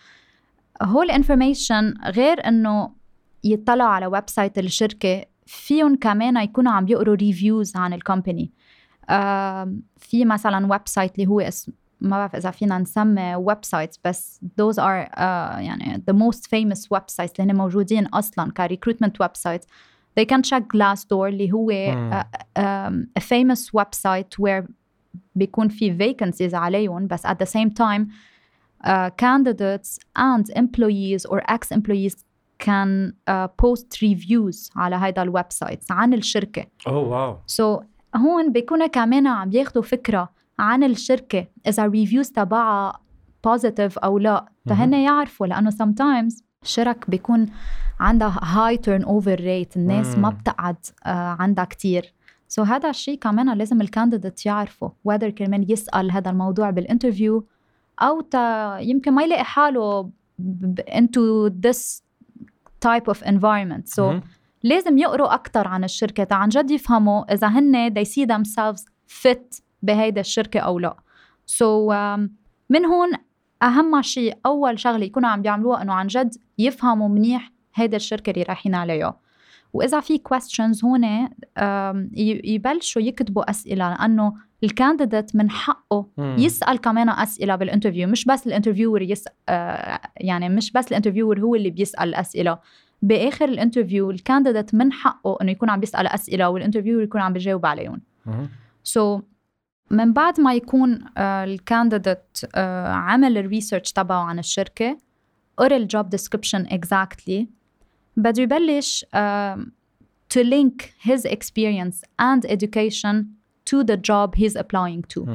هول 0.81 1.11
information 1.11 1.93
غير 2.05 2.47
إنه 2.47 2.91
يطلعوا 3.43 3.89
على 3.89 4.05
website 4.05 4.57
الشركة 4.57 5.25
فيهم 5.45 5.95
كمان 5.95 6.37
يكونوا 6.37 6.71
عم 6.71 6.87
يقروا 6.87 7.15
reviews 7.15 7.75
عن 7.75 7.93
ال 7.93 8.00
company 8.01 8.51
آه 9.09 9.73
في 9.97 10.25
مثلا 10.25 10.67
website 10.71 11.15
اللي 11.15 11.27
هو 11.27 11.39
اسم 11.39 11.71
ما 12.01 12.17
بعرف 12.17 12.35
إذا 12.35 12.51
فينا 12.51 12.77
نسمي 12.77 13.35
websites 13.35 13.99
بس 14.05 14.39
those 14.61 14.75
are 14.75 15.09
uh, 15.09 15.19
يعني 15.59 16.03
the 16.11 16.13
most 16.13 16.41
famous 16.41 16.79
sites 16.89 17.39
اللي 17.39 17.51
هن 17.51 17.55
موجودين 17.55 18.05
أصلا 18.05 18.51
ك 18.51 19.21
recruitment 19.21 19.35
website 19.35 19.65
they 20.19 20.23
can 20.23 20.41
check 20.49 20.63
Glassdoor 20.77 21.11
اللي 21.11 21.51
هو 21.51 21.69
uh, 21.71 22.23
um, 22.59 23.07
a 23.19 23.23
famous 23.23 23.81
website 23.81 24.39
where 24.41 24.71
بيكون 25.35 25.67
في 25.67 25.97
vacancies 25.97 26.53
عليهم 26.53 27.07
بس 27.07 27.27
at 27.27 27.35
the 27.43 27.47
same 27.47 27.69
time 27.69 28.07
uh, 28.85 29.09
candidates 29.23 29.99
and 30.15 30.45
employees 30.63 31.25
or 31.25 31.41
ex-employees 31.55 32.15
can 32.59 33.13
uh, 33.27 33.47
post 33.47 34.01
reviews 34.01 34.71
على 34.75 34.95
هذا 34.95 35.21
ال 35.21 35.45
website 35.49 35.91
عن 35.91 36.13
الشركة. 36.13 36.65
اوه 36.87 36.97
واو 36.97 37.37
سو 37.47 37.79
so, 37.79 37.83
هون 38.15 38.51
بيكونوا 38.51 38.87
كمان 38.87 39.27
عم 39.27 39.51
ياخدوا 39.51 39.81
فكرة 39.81 40.29
عن 40.59 40.83
الشركة 40.83 41.47
إذا 41.67 41.85
ال 41.85 41.91
reviews 41.91 42.31
تبعها 42.31 42.99
positive 43.47 43.97
أو 44.03 44.17
لا. 44.19 44.45
فهن 44.65 44.93
يعرفوا 44.93 45.47
لأنه 45.47 45.71
sometimes 45.71 46.43
الشركة 46.63 47.09
بيكون 47.09 47.45
عندها 47.99 48.39
high 48.43 48.77
turnover 48.77 49.35
rate 49.35 49.77
الناس 49.77 50.17
ما 50.17 50.29
مم. 50.29 50.35
بتقعد 50.37 50.75
uh, 50.85 51.07
عندها 51.07 51.65
كتير. 51.65 52.13
so 52.47 52.67
هذا 52.67 52.89
الشيء 52.89 53.19
كمان 53.19 53.57
لازم 53.57 53.81
ال 53.81 53.88
candidate 53.88 54.45
يعرفه 54.45 54.91
whether 55.09 55.25
كرمال 55.25 55.71
يسأل 55.71 56.11
هذا 56.11 56.31
الموضوع 56.31 56.69
بال 56.69 56.84
interview 56.84 57.47
أو 57.99 58.21
تا 58.21 58.77
يمكن 58.79 59.11
ما 59.11 59.23
يلاقي 59.23 59.43
حاله 59.43 60.09
into 60.89 61.49
this 61.49 62.01
type 62.85 63.07
of 63.07 63.21
environment. 63.23 63.87
So 63.87 63.99
مم. 63.99 64.21
لازم 64.63 64.97
يقروا 64.97 65.33
أكتر 65.33 65.67
عن 65.67 65.83
الشركة 65.83 66.23
تا 66.23 66.33
عن 66.35 66.49
جد 66.49 66.71
يفهموا 66.71 67.33
إذا 67.33 67.47
هن 67.47 67.93
they 67.93 68.07
see 68.07 68.25
themselves 68.25 68.85
fit 69.23 69.61
بهيدا 69.81 70.21
الشركة 70.21 70.59
أو 70.59 70.79
لا. 70.79 70.95
So 71.47 71.91
um, 71.91 72.29
من 72.69 72.85
هون 72.85 73.09
أهم 73.63 74.01
شيء 74.01 74.37
أول 74.45 74.79
شغلة 74.79 75.05
يكونوا 75.05 75.29
عم 75.29 75.41
بيعملوها 75.41 75.81
إنه 75.81 75.93
عن 75.93 76.07
جد 76.07 76.35
يفهموا 76.57 77.07
منيح 77.07 77.51
هيدا 77.75 77.97
الشركة 77.97 78.29
اللي 78.29 78.43
رايحين 78.43 78.75
عليها. 78.75 79.19
وإذا 79.73 79.99
في 79.99 80.21
questions 80.29 80.83
هون 80.83 81.27
um, 81.27 82.09
يبلشوا 82.43 83.01
يكتبوا 83.01 83.49
أسئلة 83.49 83.89
لأنه 83.89 84.33
ال 84.63 84.70
candidate 84.70 85.35
من 85.35 85.49
حقه 85.49 86.07
مم. 86.17 86.35
يسأل 86.39 86.77
كمان 86.77 87.09
أسئلة 87.09 87.55
بال 87.55 87.65
interview 87.65 88.07
مش 88.07 88.25
بس 88.25 88.47
ال 88.47 88.52
interviewer 88.52 89.01
يسأل 89.01 89.33
آه 89.49 89.99
يعني 90.17 90.49
مش 90.49 90.71
بس 90.71 90.87
ال 90.87 90.92
interviewer 90.92 91.39
هو 91.39 91.55
اللي 91.55 91.69
بيسأل 91.69 92.09
الأسئلة 92.09 92.59
بآخر 93.01 93.45
ال 93.45 93.52
interview 93.52 94.11
ال 94.11 94.18
candidate 94.18 94.75
من 94.75 94.91
حقه 94.91 95.37
إنه 95.41 95.51
يكون 95.51 95.69
عم 95.69 95.79
بيسأل 95.79 96.07
أسئلة 96.07 96.49
وال 96.49 96.58
interviewer 96.58 97.03
يكون 97.03 97.21
عم 97.21 97.33
بيجاوب 97.33 97.65
عليهم. 97.65 98.01
so, 98.83 99.21
من 99.91 100.13
بعد 100.13 100.41
ما 100.41 100.53
يكون 100.53 100.99
ال 101.17 101.29
candidate 101.29 102.37
عمل 102.55 103.37
ال 103.37 103.43
research 103.43 103.91
تبعه 103.91 104.23
عن 104.23 104.39
الشركة 104.39 104.97
قرأ 105.57 105.77
ال 105.77 105.85
job 105.85 106.09
description 106.09 106.65
exactly 106.65 107.45
بده 108.17 108.43
يبلش 108.43 109.05
to 110.33 110.43
link 110.43 110.83
his 111.09 111.25
experience 111.25 112.03
and 112.21 112.45
education 112.45 113.15
to 113.69 113.83
the 113.83 113.97
job 113.97 114.35
he's 114.35 114.55
applying 114.55 115.03
to. 115.15 115.29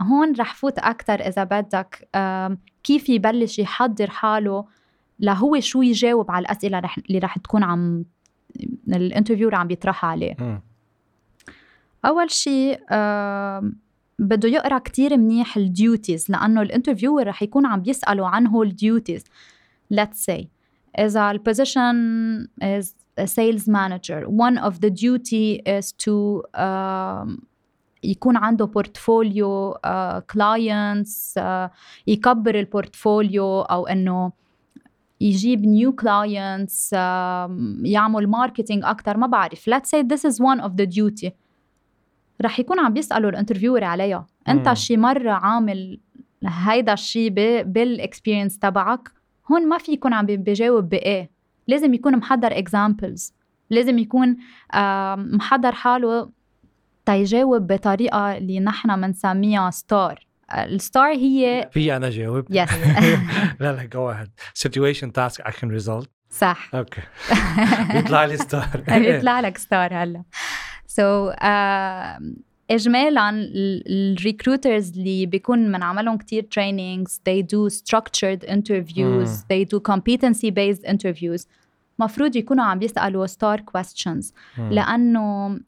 هون 0.00 0.32
رح 0.38 0.54
فوت 0.54 0.78
أكتر 0.78 1.14
إذا 1.20 1.44
بدك 1.44 2.08
كيف 2.84 3.08
يبلش 3.08 3.58
يحضر 3.58 4.10
حاله 4.10 4.64
لهو 5.20 5.60
شو 5.60 5.82
يجاوب 5.82 6.30
على 6.30 6.44
الأسئلة 6.44 6.78
رح 6.78 6.98
اللي 6.98 7.18
رح 7.18 7.38
تكون 7.38 7.62
عم 7.62 8.04
ال 8.88 8.93
interviewer 8.93 9.54
عم 9.54 9.66
بيطرحها 9.66 10.10
عليه. 10.10 10.62
أول 12.04 12.30
شيء 12.30 12.80
بده 14.18 14.48
يقرأ 14.48 14.78
كتير 14.78 15.16
منيح 15.16 15.56
ال 15.56 15.67
duties 15.67 16.30
لأنه 16.30 16.62
ال 16.62 16.67
interviewer 16.67 17.26
رح 17.26 17.42
يكون 17.42 17.66
عم 17.66 17.82
بيساله 17.82 18.28
عن 18.28 18.46
هول 18.46 18.66
ال 18.66 18.74
duties 18.74 19.24
let's 19.94 20.30
say 20.30 20.44
إذا 20.98 21.30
ال 21.30 21.43
position 21.43 22.48
is 22.62 22.84
a 22.86 23.03
sales 23.18 23.68
manager. 23.68 24.20
One 24.28 24.58
of 24.58 24.74
the 24.80 24.90
duty 24.90 25.62
is 25.66 25.92
to 26.04 26.42
um, 26.54 27.38
يكون 28.04 28.36
عنده 28.36 28.64
portfolio 28.64 29.74
clients 30.30 31.40
يكبر 32.06 32.54
ال 32.60 32.70
portfolio 32.70 33.60
أو 33.60 33.86
إنه 33.86 34.32
يجيب 35.20 35.66
new 35.66 35.92
clients 35.92 36.92
يعمل 37.82 38.26
marketing 38.28 38.84
أكثر 38.84 39.16
ما 39.16 39.26
بعرف. 39.26 39.70
Let's 39.70 39.88
say 39.88 40.02
this 40.02 40.30
is 40.30 40.34
one 40.40 40.60
of 40.60 40.70
the 40.76 40.86
duty. 40.86 41.30
رح 42.42 42.60
يكون 42.60 42.80
عم 42.80 42.92
بيسألوا 42.92 43.30
ال 43.30 43.35
interviewer 43.35 43.84
عليها. 43.84 44.26
أنت. 44.48 44.72
شي 44.72 44.96
مرة 44.96 45.30
عامل 45.30 46.00
هيدا 46.46 46.92
الشيء 46.92 47.30
بال 47.62 47.78
experience 47.78 48.58
تبعك؟ 48.58 49.08
هون 49.52 49.68
ما 49.68 49.78
في 49.78 49.92
يكون 49.92 50.12
عم 50.12 50.26
بي- 50.26 50.36
بيجاوب 50.36 50.88
بإيه. 50.88 51.33
لازم 51.66 51.94
يكون 51.94 52.16
محضر 52.16 52.58
examples 52.58 53.34
لازم 53.70 53.98
يكون 53.98 54.36
آه، 54.74 55.14
محضر 55.14 55.72
حاله 55.72 56.30
تيجاوب 57.06 57.72
بطريقة 57.72 58.36
اللي 58.36 58.60
نحن 58.60 59.00
بنسميها 59.00 59.70
STAR 59.70 60.26
الستار 60.54 61.12
هي 61.14 61.68
في 61.72 61.96
أنا 61.96 62.10
جاوب 62.10 62.46
يس 62.50 62.68
لا 63.60 63.72
لا 63.72 63.84
جو 63.84 64.10
اهيد 64.10 64.30
situation 64.58 65.06
task 65.06 65.44
action 65.44 65.82
result. 65.82 66.06
صح. 66.30 66.70
أوكي 66.74 67.00
بيطلع 67.92 68.24
لي 68.30 68.36
ستار 68.36 68.84
بيطلع 68.88 69.40
لك 69.46 69.58
ستار 69.58 70.02
هلا. 70.02 70.22
سو 70.86 71.30
so, 71.30 71.34
uh, 71.34 72.22
اجمالا 72.70 73.30
الريكروترز 73.90 74.98
اللي 74.98 75.26
بيكون 75.26 75.72
بنعملهم 75.72 76.16
كتير 76.16 76.46
trainings 76.54 77.10
they 77.10 77.42
do 77.42 77.74
structured 77.76 78.48
interviews 78.48 79.28
مم. 79.28 79.44
they 79.52 79.64
do 79.64 79.80
competency 79.92 80.50
based 80.50 80.84
interviews. 80.86 81.46
مفروض 81.98 82.36
يكونوا 82.36 82.64
عم 82.64 82.78
بيسألوا 82.78 83.26
ستار 83.26 83.58
questions. 83.60 84.32
لأنه 84.58 85.60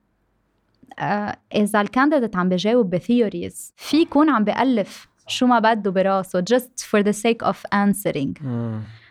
آه، 0.98 1.36
إذا 1.54 1.80
ال 1.80 1.86
candidate 1.86 2.36
عم 2.36 2.48
بجاوب 2.48 2.90
ب 2.90 2.99
theories 2.99 3.72
في 3.76 3.96
يكون 3.96 4.30
عم 4.30 4.44
بألف 4.44 5.08
شو 5.26 5.46
ما 5.46 5.58
بده 5.58 5.90
براسه 5.90 6.44
just 6.52 6.84
for 6.84 7.02
the 7.02 7.12
sake 7.12 7.46
of 7.46 7.56
answering. 7.74 8.42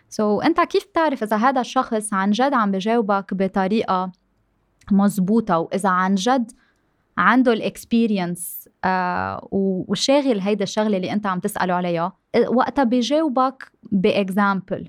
so, 0.08 0.44
أنت 0.44 0.60
كيف 0.60 0.86
بتعرف 0.86 1.22
إذا 1.22 1.36
هذا 1.36 1.60
الشخص 1.60 2.12
عن 2.12 2.30
جد 2.30 2.54
عم 2.54 2.70
بجاوبك 2.70 3.34
بطريقة 3.34 4.12
مزبوطه 4.90 5.58
وإذا 5.58 5.88
عن 5.88 6.14
جد 6.14 6.52
عنده 7.18 7.52
ال 7.52 7.62
experience 7.62 8.68
آه 8.84 9.48
وشاغل 9.52 10.40
هيدا 10.40 10.62
الشغلة 10.62 10.96
اللي 10.96 11.12
انت 11.12 11.26
عم 11.26 11.38
تسأله 11.38 11.74
عليها. 11.74 12.12
وقتها 12.48 12.84
بيجاوبك 12.84 13.72
ب 13.82 13.95
example 13.95 14.88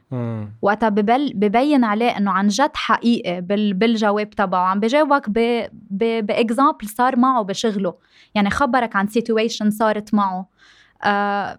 وقتها 0.61 0.89
ببل 0.89 1.31
ببين 1.35 1.83
عليه 1.83 2.17
انه 2.17 2.31
عن 2.31 2.47
جد 2.47 2.71
حقيقي 2.73 3.41
بال 3.41 3.73
بالجواب 3.73 4.29
تبعه. 4.29 4.67
عم 4.67 4.79
بجاوبك 4.79 5.29
ب 5.89 6.02
example 6.02 6.87
صار 6.87 7.15
معه 7.15 7.43
بشغله. 7.43 7.93
يعني 8.35 8.49
خبرك 8.49 8.95
عن 8.95 9.07
situation 9.07 9.69
صارت 9.69 10.13
معه. 10.13 10.49
آه 11.03 11.57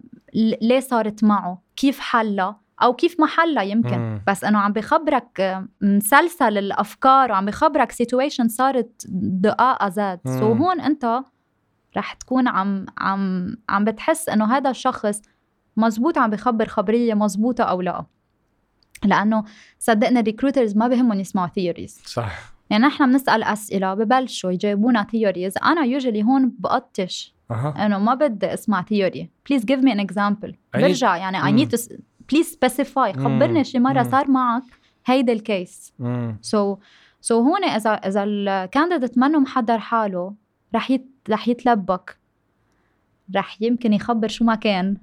ليه 0.61 0.79
صارت 0.79 1.23
معه؟ 1.23 1.61
كيف 1.75 1.99
حلها؟ 1.99 2.59
أو 2.83 2.93
كيف 2.93 3.19
ما 3.19 3.27
حلها 3.27 3.63
يمكن. 3.63 3.97
مم. 3.97 4.21
بس 4.27 4.43
إنه 4.43 4.59
عم 4.59 4.73
بخبرك 4.73 5.63
مسلسل 5.81 6.57
الأفكار 6.57 7.31
وعم 7.31 7.45
بخبرك 7.45 7.91
situation 7.91 8.47
صارت 8.47 9.05
exactly. 9.09 10.19
So. 10.25 10.53
هون 10.53 10.81
أنت 10.81 11.23
رح 11.97 12.13
تكون 12.13 12.47
عم 12.47 12.85
عم 12.97 13.55
عم 13.69 13.85
بتحس 13.85 14.29
إنه 14.29 14.57
هذا 14.57 14.69
الشخص 14.69 15.21
مزبوط 15.77 16.17
عم 16.17 16.29
بخبر 16.29 16.65
خبرية 16.65 17.13
مزبوطة 17.13 17.63
أو 17.63 17.81
لا. 17.81 18.05
لأنه 19.05 19.43
صدقنا 19.79 20.19
ال 20.19 20.24
recruiters 20.24 20.77
ما 20.77 20.87
بهمهم 20.87 21.19
يسمعوا 21.19 21.47
theories 21.47 22.01
صح. 22.05 22.39
يعني 22.69 22.85
نحن 22.85 23.05
بنسأل 23.11 23.43
أسئلة 23.43 23.93
ببلشوا 23.93 24.51
يجاوبونا 24.51 25.03
theories 25.03 25.53
أنا 25.57 25.81
usually 25.81 26.23
هون 26.23 26.55
بقطش 26.59 27.35
أها. 27.51 27.85
إنه 27.85 27.99
ما 27.99 28.13
بدي 28.13 28.53
أسمع 28.53 28.83
theory 28.83 29.29
please 29.49 29.65
give 29.65 29.79
me 29.79 29.91
an 29.91 29.99
example 29.99 30.55
برجع 30.73 31.17
يعني 31.17 31.45
I 31.45 31.51
need 31.51 31.75
please 32.31 32.51
specify 32.51 33.13
خبرني 33.13 33.63
شي 33.63 33.79
مرة. 33.79 34.03
صار 34.03 34.31
معك 34.31 34.63
هيدا 35.05 35.33
ال 35.33 35.43
case. 35.43 35.93
So 36.41 36.77
so 37.21 37.41
هون 37.41 37.63
اذا 37.63 37.89
إذا 37.89 38.23
ال 38.23 38.32
candidate 38.32 39.17
منه 39.17 39.39
محضر 39.39 39.79
حاله 39.79 40.33
رح 40.75 40.91
يت 40.91 41.07
رح 41.29 41.47
يتلبك. 41.47 42.17
رح 43.35 43.61
يمكن 43.61 43.93
يخبر 43.93 44.27
شو 44.27 44.45
ما 44.45 44.55
كان. 44.55 44.97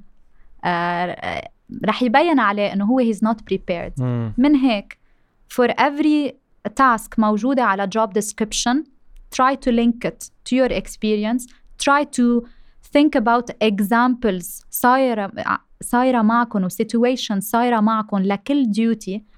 آه 0.64 1.50
رح 1.85 2.02
يبين 2.02 2.40
عليه 2.40 2.73
إنه 2.73 2.85
هو 2.85 3.12
he's 3.12 3.18
not 3.18 3.37
prepared. 3.52 4.00
مم. 4.00 4.33
من 4.38 4.54
هيك 4.54 4.99
for 5.54 5.68
every 5.68 6.33
task 6.80 7.18
موجودة 7.18 7.64
على 7.64 7.90
job 7.99 8.11
description 8.11 8.76
try 9.35 9.54
to 9.54 9.73
link 9.73 10.09
it 10.09 10.30
to 10.49 10.56
your 10.56 10.71
experience. 10.71 11.47
Try 11.78 12.04
to 12.04 12.47
think 12.97 13.21
about 13.21 13.50
examples. 13.64 14.64
صايرة 14.71 15.33
صايرة 15.83 16.23
معكم 16.23 16.64
و 16.64 16.68
situation 16.68 17.38
صايرة 17.38 17.80
معكم 17.80 18.18
لكل. 18.18 18.73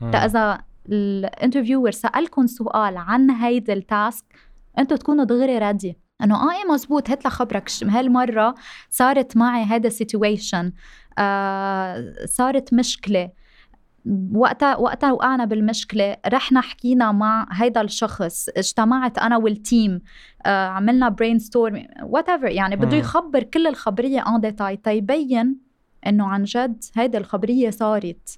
تا 0.01 0.19
إذا 0.25 0.59
ال 0.89 0.97
interviewer 0.97 1.91
سألكم 1.91 2.47
سؤال 2.47 2.97
عن 2.97 3.31
هيدا 3.31 3.73
ال 3.73 3.83
task 3.83 4.25
أنتوا 4.79 4.97
تكونوا 4.97 5.25
دغري 5.25 5.59
ready 5.59 5.99
إنه 6.23 6.35
آه 6.35 6.53
إيه 6.53 6.73
مزبوط 6.73 7.11
هات 7.11 7.27
لخبرك 7.27 7.71
هالمرة 7.83 8.55
صارت 8.91 9.37
معي 9.37 9.65
هيدا 9.73 9.89
ال 9.89 9.97
situation 9.97 10.73
آه 11.19 12.15
صارت 12.27 12.75
مشكلة. 12.75 13.31
وقتها 14.35 14.77
وقتها 14.77 15.13
وقعنا 15.13 15.45
بالمشكلة. 15.45 16.17
رحنا 16.29 16.61
حكينا 16.61 17.13
مع 17.13 17.49
هيدا 17.53 17.81
الشخص. 17.81 18.49
اجتمعت 18.49 19.19
أنا 19.19 19.37
وال 19.37 19.58
team 19.58 20.01
آه 20.47 20.67
عملنا 20.69 21.09
brainstorm 21.09 21.87
whatever 22.03 22.47
يعني 22.47 22.77
بده. 22.77 22.97
يخبر 22.97 23.43
كل 23.43 23.67
الخبرية 23.67 24.25
en 24.29 24.41
détail 24.41 24.77
تيبين 24.77 25.68
إنه 26.07 26.27
عن 26.27 26.45
جد 26.45 26.85
هيدا 26.97 27.19
الخبرية 27.19 27.71
صارت. 27.71 28.37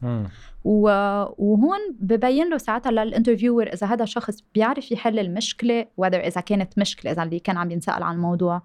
و- 0.64 1.24
وهون 1.38 1.78
ببين 2.00 2.50
له 2.50 2.58
ساعتها 2.58 2.92
لل 2.92 3.04
interviewer 3.04 3.66
إذا 3.66 3.86
هذا 3.86 4.02
الشخص 4.02 4.44
بيعرف 4.54 4.92
يحل 4.92 5.18
المشكلة 5.18 5.82
whether 6.00 6.14
إذا 6.14 6.40
كانت 6.40 6.78
مشكلة 6.78 7.12
إذا 7.12 7.22
اللي 7.22 7.38
كان 7.38 7.56
عم 7.56 7.70
ينسأل 7.70 8.02
عن 8.02 8.14
الموضوع. 8.14 8.62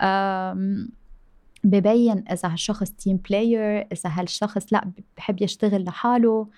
أم، 0.00 0.88
ببين 1.64 2.24
إذا 2.32 2.48
هالشخص 2.52 2.90
team 2.90 3.16
player 3.16 3.78
إذا 3.92 4.10
هالشخص 4.10 4.72
لأ 4.72 4.90
بحب 5.16 5.42
يشتغل 5.42 5.84
لحاله 5.84 6.48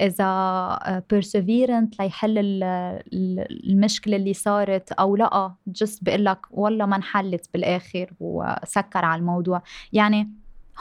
إذا 0.00 1.02
perseverant 1.10 2.00
ليحل 2.00 2.38
ال- 2.38 2.62
ال- 3.12 3.70
المشكلة 3.70 4.16
اللي 4.16 4.34
صارت 4.34 4.92
أو 4.92 5.16
لأ. 5.16 5.52
just 5.66 6.04
بقول 6.04 6.24
لك 6.24 6.38
والله 6.50 6.86
ما 6.86 6.96
انحلت 6.96 7.48
بالآخر 7.54 8.10
وسكر 8.20 9.04
على 9.04 9.18
الموضوع. 9.20 9.62
يعني 9.92 10.30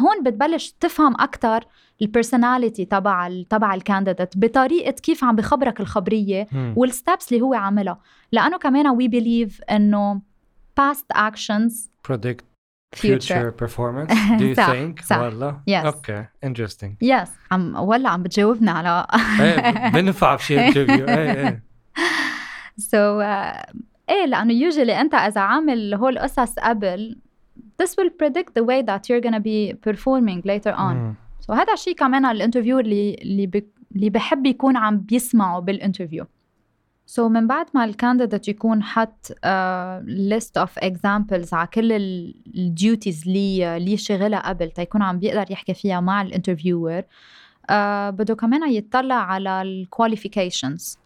هون 0.01 0.24
بتبلش 0.24 0.75
تفهم 0.79 1.13
أكثر 1.13 1.65
ال 2.01 2.09
personality 2.09 2.86
تبع 2.86 3.29
تبع 3.50 3.74
ال 3.74 3.80
candidate 3.80 4.38
بطريقة 4.38 4.91
كيف 4.91 5.24
عم 5.24 5.36
بخبرك 5.36 5.79
الخبرية. 5.79 6.48
وال 6.75 6.91
steps 6.91 7.32
اللي 7.34 7.44
هو 7.44 7.53
عاملها. 7.53 8.00
لأنه 8.32 8.58
كمان 8.58 8.88
we 8.88 9.08
believe 9.08 9.62
إنه 9.62 10.22
past 10.79 11.18
actions 11.18 11.74
predict 12.08 12.44
future. 12.96 13.20
future 13.20 13.51
performance. 13.63 14.12
Do 14.39 14.44
you 14.44 14.56
صح، 14.58 14.72
think? 14.72 15.03
صح. 15.06 15.18
والله. 15.18 15.62
Yes. 15.70 15.86
okay 15.86 16.25
interesting. 16.46 16.91
yes 17.01 17.29
عم 17.51 17.75
ولا 17.75 18.10
عم 18.10 18.24
بتجاوبنا 18.24 18.72
على 18.72 19.08
إيه 19.41 19.89
بنفع 19.89 20.36
بشي 20.36 20.68
interview 20.68 21.08
إيه 21.18 21.48
إيه. 21.48 21.63
so, 22.77 23.24
uh, 23.24 23.75
إيه 24.10 24.25
لأنه 24.25 24.53
usually 24.53 25.01
أنت 25.01 25.15
إذا 25.15 25.41
عامل 25.41 25.94
هول 25.94 26.18
القصص 26.18 26.60
قبل 26.60 27.22
this 27.81 27.89
will 27.89 28.12
predict 28.21 28.53
the 28.59 28.63
way 28.63 28.81
that 28.89 29.01
you're 29.09 29.24
gonna 29.27 29.39
be 29.39 29.74
performing 29.88 30.41
later 30.45 30.74
on 30.77 30.95
مم. 30.95 31.15
so 31.39 31.53
هذا 31.53 31.74
الشيء 31.74 31.95
كمان 31.95 32.25
ال 32.25 32.31
interview 32.31 32.79
اللي 32.79 33.13
اللي. 33.21 33.63
اللي 33.95 34.09
بحب 34.09 34.45
يكون 34.45 34.77
عم 34.77 34.98
بيسمعه 34.98 35.59
بال 35.60 36.25
interview 37.06 37.27
so 37.27 37.31
من 37.31 37.48
بعد 37.48 37.65
ما 37.74 37.86
ال 37.86 37.92
candidate 37.92 38.48
يكون 38.48 38.83
حط 38.83 39.31
list 40.03 40.58
of 40.58 40.79
examples 40.79 41.53
على 41.53 41.67
كل 41.67 41.91
ال 42.56 42.65
duties 42.65 43.24
اللي 43.27 43.77
اللي 43.77 43.98
شغلها 43.98 44.50
قبل 44.50 44.71
تيكون 44.71 45.01
عم 45.01 45.19
بيقدر 45.19 45.51
يحكي 45.51 45.74
فيها 45.74 46.00
مع 46.00 46.21
ال 46.22 46.28
interviewer 46.28 47.01
uh, 47.01 47.74
بده 48.09 48.36
كمان 48.36 48.71
يطلع 48.71 49.15
على 49.15 49.62
ال 49.62 49.70
qualifications. 49.70 50.98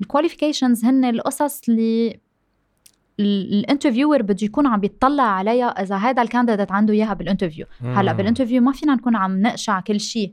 ال 0.00 0.06
qualifications 0.06 0.84
هن 0.84 1.04
القصص 1.04 1.68
اللي 1.68 2.20
ال 3.20 3.28
interviewer 3.28 4.22
بده 4.22 4.36
يكون 4.42 4.66
عم 4.66 4.80
بيطلع 4.80 5.22
عليها 5.22 5.82
إذا 5.82 5.96
هذا 5.96 6.22
ال 6.22 6.27
candidate 6.27 6.72
عنده 6.72 6.94
إياها 6.94 7.14
بال 7.14 7.23
interview. 7.23 7.66
هلأ. 7.82 8.12
بال 8.12 8.21
interview 8.21 8.62
ما 8.62 8.72
فينا 8.72 8.94
نكون 8.94 9.16
عم 9.16 9.42
نقشع 9.42 9.80
كل 9.80 10.00
شيء 10.00 10.32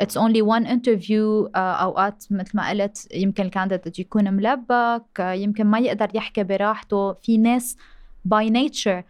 it's 0.00 0.16
only 0.16 0.42
one 0.42 0.66
interview 0.66 1.50
أوقات 1.56 2.24
مثل 2.30 2.56
ما 2.56 2.70
قلت 2.70 3.08
يمكن 3.14 3.44
ال 3.44 3.49
candidate 3.49 3.98
يكون 3.98 4.32
ملبك 4.32 5.04
uh, 5.18 5.22
يمكن 5.22 5.66
ما 5.66 5.78
يقدر 5.78 6.08
يحكي 6.14 6.42
براحته. 6.42 7.12
في 7.12 7.38
ناس 7.38 7.76
by 8.24 8.50
nature 8.50 9.02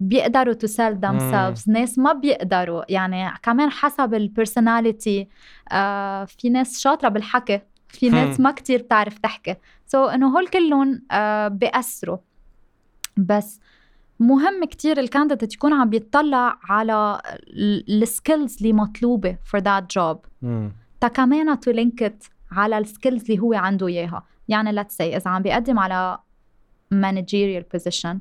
بيقدروا 0.00 0.54
to 0.54 0.68
sell 0.68 0.94
themselves 1.06 1.68
ناس 1.68 1.98
ما 1.98 2.12
بيقدروا. 2.12 2.82
يعني 2.88 3.30
كمان 3.42 3.70
حسب 3.70 4.14
ال 4.14 4.23
personality 4.23 5.24
uh, 5.24 5.74
في 6.26 6.50
ناس 6.50 6.80
شاطرة 6.80 7.08
بالحكي 7.08 7.60
في 7.88 8.10
ناس 8.10 8.40
ما 8.40 8.50
كتير 8.50 8.82
بتعرف 8.82 9.18
تحكي. 9.18 9.54
so 9.86 10.12
إنه 10.12 10.36
هول 10.36 10.46
كلهم 10.46 11.02
uh, 11.12 11.16
بيأثروا. 11.52 12.18
بس 13.18 13.60
مهم 14.20 14.64
كتير 14.64 15.00
ال 15.00 15.05
candidate 15.05 15.54
يكون 15.54 15.72
عم 15.72 15.90
بيطلع 15.90 16.58
على 16.62 17.20
ال 17.88 17.98
skills 17.98 18.56
اللي 18.56 18.72
مطلوبة 18.72 19.36
for 19.44 19.60
that 19.60 19.84
job. 19.98 20.16
تا 21.00 21.08
كمان 21.08 21.60
to 21.60 21.70
link 21.70 22.05
it 22.05 22.22
على 22.50 22.78
ال 22.78 22.84
skills 22.84 23.22
اللي 23.22 23.38
هو 23.38 23.54
عنده 23.54 23.86
إياها. 23.86 24.24
يعني 24.48 24.82
let's 24.82 24.92
say 24.92 25.00
إذا 25.00 25.30
عم 25.30 25.42
بيقدم 25.42 25.78
على 25.78 26.18
managerial 26.94 27.64
position 27.76 28.16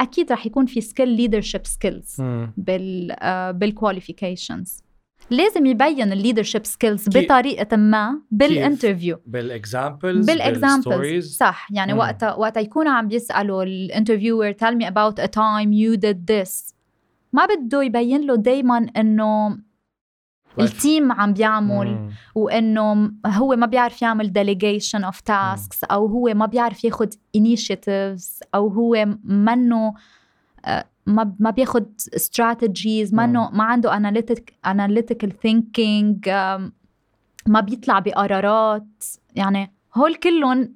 أكيد 0.00 0.32
رح 0.32 0.46
يكون 0.46 0.66
في 0.66 0.80
سكيل 0.80 1.16
leadership 1.18 1.62
skills 1.70 2.22
بال 2.56 3.12
uh, 3.12 3.56
بال 3.56 3.72
qualifications 3.72 4.83
لازم 5.30 5.66
يبين 5.66 6.12
ال 6.12 6.17
leadership 6.17 6.66
skills 6.66 7.08
بطريقة 7.08 7.76
ما 7.76 8.20
بال 8.30 8.46
interview 8.46 9.20
بال 9.26 9.46
examples 9.46 10.26
بال 10.26 10.48
examples 10.48 11.36
صح 11.36 11.68
يعني 11.70 11.92
مم. 11.92 11.98
وقتها 11.98 12.34
وقتها 12.34 12.60
يكونوا 12.60 12.92
عم 12.92 13.08
بيسألوا 13.08 13.62
الانترفيور 13.62 14.52
tell 14.52 14.74
me 14.74 14.86
about 14.86 15.24
a 15.24 15.28
time 15.28 15.72
you 15.72 15.96
did 15.96 16.26
this 16.30 16.74
ما 17.32 17.46
بده 17.46 17.82
يبين 17.82 18.26
له 18.26 18.34
دائما 18.36 18.86
إنه 18.96 19.58
ال 20.60 20.70
team 20.70 21.12
عم 21.12 21.32
بيعمل. 21.32 22.10
وإنه 22.34 23.12
هو 23.26 23.56
ما 23.56 23.66
بيعرف 23.66 24.02
يعمل 24.02 24.32
delegation 24.38 25.00
of 25.00 25.16
tasks 25.16 25.78
مم. 25.82 25.88
أو 25.90 26.06
هو 26.06 26.34
ما 26.34 26.46
بيعرف 26.46 26.84
ياخذ 26.84 27.08
initiatives 27.38 28.40
أو 28.54 28.68
هو 28.68 29.06
منه 29.24 29.94
آه، 30.64 30.84
ما 31.06 31.34
ما 31.38 31.50
بياخد 31.50 31.86
strategies 32.16 33.14
ما 33.14 33.24
إنه 33.24 33.50
ما 33.50 33.64
عنده 33.64 33.96
analytic 33.96 34.54
analytical 34.66 35.40
thinking 35.40 36.28
ما 37.46 37.60
بيطلع 37.60 37.98
بقرارات. 37.98 39.04
يعني 39.34 39.72
هول 39.94 40.14
كلهم 40.14 40.74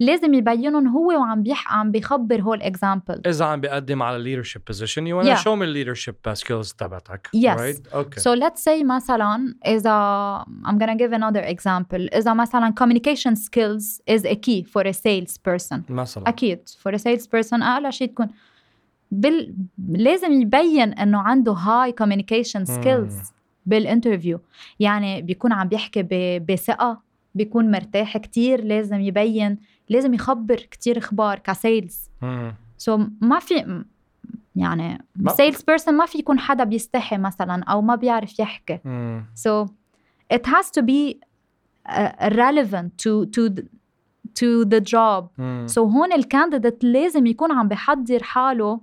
لازم 0.00 0.34
يبينهم 0.34 0.88
هو 0.88 1.20
وعم 1.20 1.42
بيح 1.42 1.74
عم 1.74 1.90
بيخبر 1.90 2.42
هول 2.42 2.62
example 2.62 3.22
إذا 3.26 3.44
عم 3.44 3.60
بيقدم 3.60 4.02
على 4.02 4.22
leadership 4.22 4.62
position 4.66 5.06
you 5.06 5.18
وأنا 5.18 5.34
شو 5.34 5.56
من 5.56 5.62
ال 5.62 5.67
leadership 5.67 6.14
skills 6.32 6.72
تبعتك 6.72 7.28
yes? 7.34 7.82
okay 7.94 8.20
so 8.20 8.32
let's 8.32 8.64
say 8.64 8.84
مثلا 8.84 9.54
إذا 9.66 10.44
I'm 10.64 10.78
gonna 10.78 10.96
give 10.96 11.12
another 11.12 11.54
example. 11.54 12.16
إذا 12.16 12.34
مثلا 12.34 12.74
communication 12.80 13.34
skills 13.34 14.00
is 14.10 14.24
a 14.24 14.34
key 14.34 14.64
for 14.64 14.82
a 14.82 14.92
person 15.48 15.90
مثلا. 15.90 16.28
أكيد. 16.28 16.68
For 16.68 16.90
a 16.90 16.98
person 16.98 17.62
أقل 17.62 17.92
شيء 17.92 18.08
تكون 18.08 18.28
بال... 19.10 19.54
لازم 19.88 20.32
يبين 20.32 20.92
إنه 20.92 21.18
عنده 21.18 21.52
هاي 21.52 21.92
communication 21.92 22.64
skills 22.64 23.16
بال 23.66 23.79
interview 23.79 24.40
يعني 24.80 25.22
بيكون 25.22 25.52
عم 25.52 25.68
بيحكي 25.68 26.02
ب... 26.02 26.46
بثقة 26.46 27.00
بيكون 27.34 27.70
مرتاح 27.70 28.18
كتير 28.18 28.64
لازم 28.64 29.00
يبين 29.00 29.58
لازم 29.88 30.14
يخبر 30.14 30.56
كتير 30.56 30.98
إخبار 30.98 31.38
ك 31.38 32.10
sales 32.76 32.98
so 32.98 33.00
ما 33.20 33.38
في 33.38 33.84
يعني 34.56 35.04
sales 35.28 35.62
person 35.62 35.94
ما 35.94 36.06
في 36.06 36.18
يكون 36.18 36.38
حدا 36.38 36.64
بيستحي 36.64 37.18
مثلا 37.18 37.64
أو 37.64 37.82
ما 37.82 37.94
بيعرف 37.94 38.38
يحكي. 38.38 38.78
so 39.34 39.66
has 40.32 40.66
to 40.78 40.82
be 40.82 41.14
uh, 41.88 42.30
relevant 42.30 42.90
to 43.02 43.26
to 43.34 43.62
to 44.40 44.64
the 44.64 44.80
job. 44.80 45.24
so 45.66 45.78
هون 45.92 46.12
ال 46.12 46.19
candidate 46.19 46.84
لازم 46.84 47.26
يكون 47.26 47.52
عم 47.52 47.68
بحضر 47.68 48.22
حاله 48.22 48.80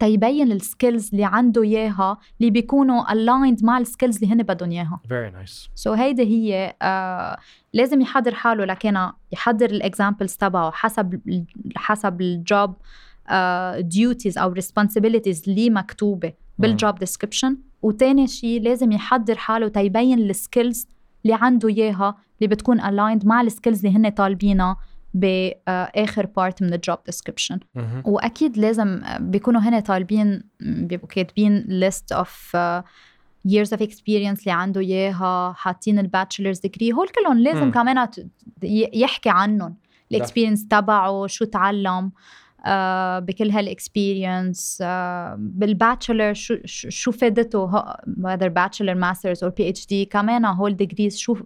تيبين 0.00 0.52
ال 0.52 0.60
skills 0.60 1.10
اللي 1.12 1.24
عنده 1.24 1.62
إياها 1.62 2.18
اللي 2.40 2.50
بيكونوا 2.50 3.04
aligned 3.04 3.64
مع 3.64 3.78
ال 3.78 3.84
skills 3.84 4.22
اللي 4.22 4.34
هن 4.34 4.42
بدهم 4.42 4.70
إياها. 4.70 5.00
Very 5.06 5.46
nice. 5.46 5.68
so 5.74 5.98
هيدي 5.98 6.22
هي 6.22 6.74
uh, 6.82 7.40
لازم 7.72 8.00
يحضر 8.00 8.34
حاله 8.34 8.64
لكن 8.64 8.98
يحضر 9.32 9.70
ال 9.70 9.77
examples 9.77 10.36
تبعه 10.36 10.70
حسب 10.70 11.20
حسب 11.76 12.20
ال 12.20 12.34
job 12.34 12.74
duties 13.78 14.38
uh, 14.38 14.42
أو 14.42 14.54
responsibilities 14.54 15.48
اللي 15.48 15.70
مكتوبة 15.70 16.32
بال 16.58 16.72
job 16.72 16.94
description 16.94 17.58
وتاني 17.82 18.26
شيء 18.26 18.62
لازم 18.62 18.92
يحضر 18.92 19.36
حاله 19.36 19.68
تيبين 19.68 20.18
ال 20.18 20.28
skills 20.28 20.88
اللي 21.24 21.38
عنده 21.40 21.68
إياها 21.68 22.16
اللي 22.38 22.54
بتكون 22.54 22.80
aligned 22.80 23.26
مع 23.26 23.40
ال 23.40 23.47
skills 23.47 23.86
اللي 23.86 23.98
هن 23.98 24.08
طالبينها. 24.08 24.76
بآخر 25.14 26.26
part 26.26 26.62
من 26.62 26.74
ال 26.74 26.80
job 26.80 26.98
description 27.06 27.58
وأكيد 28.04 28.58
لازم 28.58 29.02
بيكونوا 29.20 29.60
هنا 29.60 29.80
طالبين 29.80 30.42
بيبقوا 30.60 31.08
كاتبين 31.08 31.64
list 31.68 32.12
of 32.12 32.56
years 33.48 33.68
of 33.68 33.80
experience 33.80 34.40
اللي 34.40 34.52
عنده 34.52 34.80
إياها 34.80 35.52
حاطين 35.52 35.98
ال 35.98 36.03
bachelor's 36.03 36.58
degree 36.58 36.92
هول 36.92 37.08
كلهم 37.08 37.38
لازم 37.38 37.68
م. 37.68 37.70
كمان 37.70 38.08
يحكي 38.62 39.30
عنهم. 39.30 39.76
ال 40.12 40.17
experience 40.17 40.68
تبعه 40.68 41.26
شو 41.26 41.44
تعلم 41.44 42.10
uh, 42.58 42.64
بكل 43.20 43.50
هال 43.50 43.72
experience 43.72 44.82
uh, 44.82 44.86
بال 45.38 45.57
bachelor 45.57 46.32
شو 46.32 46.56
شو 46.64 47.12
فادته 47.12 47.82
whether 48.04 48.48
bachelor 48.48 48.94
masters 48.94 49.46
or 49.46 49.50
PhD 49.50 49.94
كمان 50.10 50.44
هول 50.44 50.76
degrees 50.76 51.16
شو 51.16 51.36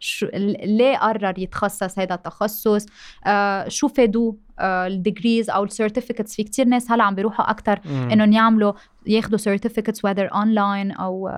شو 0.00 0.26
ليه 0.34 0.96
قرر 0.96 1.38
يتخصص 1.38 1.98
هذا 1.98 2.14
التخصص؟ 2.14 2.86
آه 3.26 3.68
شو 3.68 3.88
فادوه؟ 3.88 4.36
آه 4.58 4.86
ال 4.86 4.94
degrees 4.94 5.50
أو 5.50 5.64
ال 5.64 5.70
certificates 5.70 6.36
في 6.36 6.42
كتير 6.42 6.66
ناس 6.66 6.90
هلأ 6.90 7.04
عم 7.04 7.14
بيروحوا 7.14 7.50
أكثر 7.50 7.80
إنهم 7.86 8.32
يعملوا 8.32 8.72
ياخذوا 9.06 9.38
certificates 9.38 10.04
whether 10.04 10.34
online 10.34 10.92
أو 10.92 11.28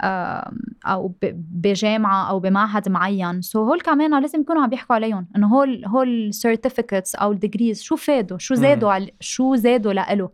آه 0.00 0.52
أو 0.86 1.14
بجامعة 1.50 2.30
أو 2.30 2.40
بمعهد 2.40 2.88
معين. 2.88 3.42
so 3.42 3.68
هول 3.68 3.80
كمان 3.80 4.20
لازم 4.20 4.40
يكونوا 4.40 4.62
عم 4.62 4.68
بيحكوا 4.68 4.94
عليهم 4.94 5.26
إنه 5.36 5.46
هول 5.46 5.84
هول 5.86 6.08
ال 6.08 6.16
certificates 6.16 7.14
أو 7.14 7.32
ال 7.32 7.38
degrees 7.38 7.82
شو 7.82 7.96
فادوا؟ 7.96 8.38
شو 8.38 8.54
زادوا 8.54 8.92
على 8.92 9.10
شو 9.20 9.54
زادوا 9.54 9.92
لإله 9.92 10.30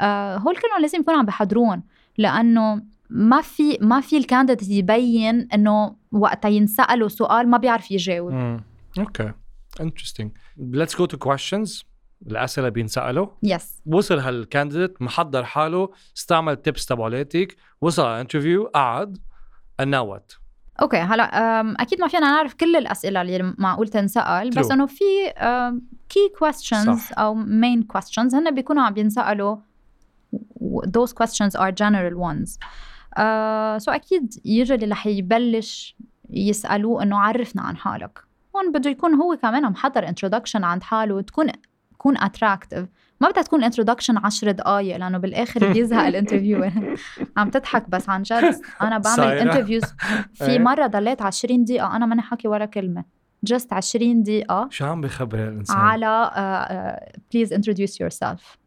آه 0.00 0.36
هول 0.36 0.56
كلهم 0.56 0.80
لازم 0.80 1.00
يكونوا 1.00 1.18
عم 1.20 1.26
بحضرون 1.26 1.82
لأنه 2.18 2.82
ما 3.10 3.40
في 3.40 3.78
ما 3.80 4.00
في 4.00 4.16
ال 4.16 4.21
candidate 4.21 4.68
يبين 4.70 5.48
إنه 5.54 5.96
وقتها 6.14 6.48
ينسألوا 6.48 7.08
سؤال 7.08 7.48
ما 7.48 7.58
بيعرف 7.58 7.90
يجاوب. 7.90 8.60
okay. 8.98 9.32
interesting 9.80 10.32
let's 10.56 10.96
go 10.96 11.04
to 11.04 11.16
questions 11.16 11.84
الأسئلة 12.26 12.68
بينسألوا. 12.68 13.26
yes. 13.42 13.94
وصل 13.94 14.18
هال 14.18 14.33
candidate 14.33 15.02
محضر 15.02 15.44
حاله 15.44 15.90
استعمل 16.16 16.56
tips 16.56 16.86
تبعولاتك 16.86 17.56
وصل 17.80 18.02
على 18.02 18.20
interview 18.20 18.66
قعد. 18.66 19.18
what 19.80 20.32
okay 20.82 20.96
هلا 20.96 21.60
أكيد 21.82 22.00
ما 22.00 22.08
فينا 22.08 22.20
نعرف 22.20 22.54
كل 22.54 22.76
الأسئلة 22.76 23.22
اللي 23.22 23.54
معقول 23.58 23.88
تنسأل 23.88 24.50
بس 24.50 24.70
إنه 24.70 24.86
في 24.86 25.04
كي 26.08 26.32
كويستشنز 26.38 27.00
أو 27.18 27.34
main 27.34 27.82
questions 27.82 28.34
هن 28.34 28.54
بيكونوا 28.54 28.82
عم 28.82 28.94
بينسالوا 28.94 29.56
those 30.86 31.12
questions 31.12 31.60
are 31.60 31.72
general 31.72 32.16
ones. 32.16 32.58
آه 33.16 33.78
so 33.78 33.90
أكيد 33.90 34.34
يجي 34.44 34.74
اللي 34.74 34.86
رح 34.86 35.06
يبلش 35.06 35.96
يسألوه 36.30 37.02
إنه 37.02 37.18
عرفنا 37.18 37.62
عن 37.62 37.76
حالك. 37.76 38.18
هون 38.56 38.72
بده 38.72 38.90
يكون 38.90 39.14
هو 39.14 39.36
كمان 39.36 39.62
محضر 39.62 40.08
introduction 40.08 40.64
عند 40.64 40.82
حاله 40.82 41.20
تكون 41.20 41.46
تكون 41.92 42.18
attractive 42.18 42.88
ما 43.20 43.30
بدها 43.30 43.42
تكون 43.42 43.64
introduction 43.64 44.18
10 44.18 44.50
دقائق 44.50 44.96
لأنه 44.96 45.18
بالآخر 45.18 45.60
بيزهق 45.72 46.06
ال 46.06 46.12
interview 46.12 46.70
عم 47.36 47.50
تضحك 47.50 47.90
بس 47.90 48.08
عن 48.08 48.22
جد. 48.22 48.60
أنا 48.82 48.98
بعمل 48.98 49.24
interviews 49.24 49.82
في 50.34 50.46
إيه. 50.46 50.58
مرة 50.58 50.86
ضليت 50.86 51.22
20 51.22 51.64
دقيقة. 51.64 51.96
أنا 51.96 52.06
ماني 52.06 52.22
حكي 52.22 52.48
ولا 52.48 52.64
كلمة. 52.66 53.04
just 53.44 53.72
20 53.72 54.22
دقيقة 54.22 54.68
شو 54.70 54.84
عم 54.84 55.00
بخبر 55.00 55.48
الانسان 55.48 55.76
على 55.76 56.30
please 57.32 57.52
introduce 57.52 58.00
yourself 58.00 58.58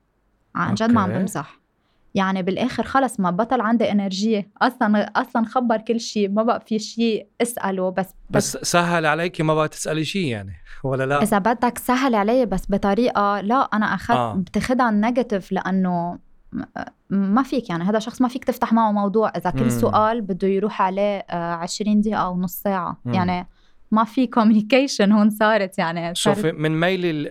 عن 0.56 0.74
جد 0.74 0.92
ما 0.92 1.02
عم 1.02 1.10
بمزح. 1.12 1.57
يعني 2.18 2.44
بالآخر 2.44 2.84
خلص 2.84 3.20
ما 3.20 3.32
بطل 3.32 3.62
عندي 3.62 3.92
energy 3.92 4.50
أصلا 4.62 5.02
أصلا 5.02 5.46
خبر 5.46 5.78
كل 5.78 6.00
شيء 6.00 6.30
ما 6.30 6.44
بقى 6.44 6.64
في 6.68 6.80
شيء 6.80 7.28
أسأله 7.42 7.92
بس 7.92 8.06
بس, 8.30 8.58
بس 8.58 8.72
سهل 8.72 9.06
عليك 9.06 9.42
ما 9.42 9.56
بقى 9.56 9.68
تسألي 9.68 10.06
شيء 10.06 10.28
يعني 10.28 10.54
ولا 10.84 11.06
لا 11.06 11.22
إذا 11.24 11.38
بدك 11.38 11.78
سهل 11.78 12.16
علي 12.16 12.46
بس 12.46 12.64
بطريقة 12.70 13.42
لا 13.42 13.56
أنا 13.56 13.86
أخذت 13.86 14.18
آه. 14.18 14.34
بتاخذها 14.34 14.92
negative 14.92 15.52
لأنه 15.52 16.20
ما 17.10 17.44
فيك 17.44 17.70
يعني 17.70 17.84
هذا 17.84 18.00
شخص 18.00 18.22
ما 18.22 18.28
فيك 18.28 18.44
تفتح 18.44 18.74
معه 18.74 18.92
موضوع 18.92 19.32
إذا 19.38 19.50
كل 19.50 19.64
مم. 19.64 19.70
سؤال 19.70 20.22
بده 20.22 20.48
يروح 20.48 20.82
عليه 20.82 21.26
20 21.30 21.98
آه، 21.98 22.02
دقيقة 22.02 22.18
أو 22.18 22.40
نص 22.40 22.54
ساعة 22.54 22.98
مم. 23.06 23.14
يعني 23.14 23.48
ما 23.92 24.04
في 24.04 24.28
communication 24.28 25.12
هون 25.12 25.30
صارت 25.30 25.80
يعني 25.80 26.16
صارت 26.16 26.38
شوفي 26.38 26.52
من 26.52 26.80
ميل 26.80 27.24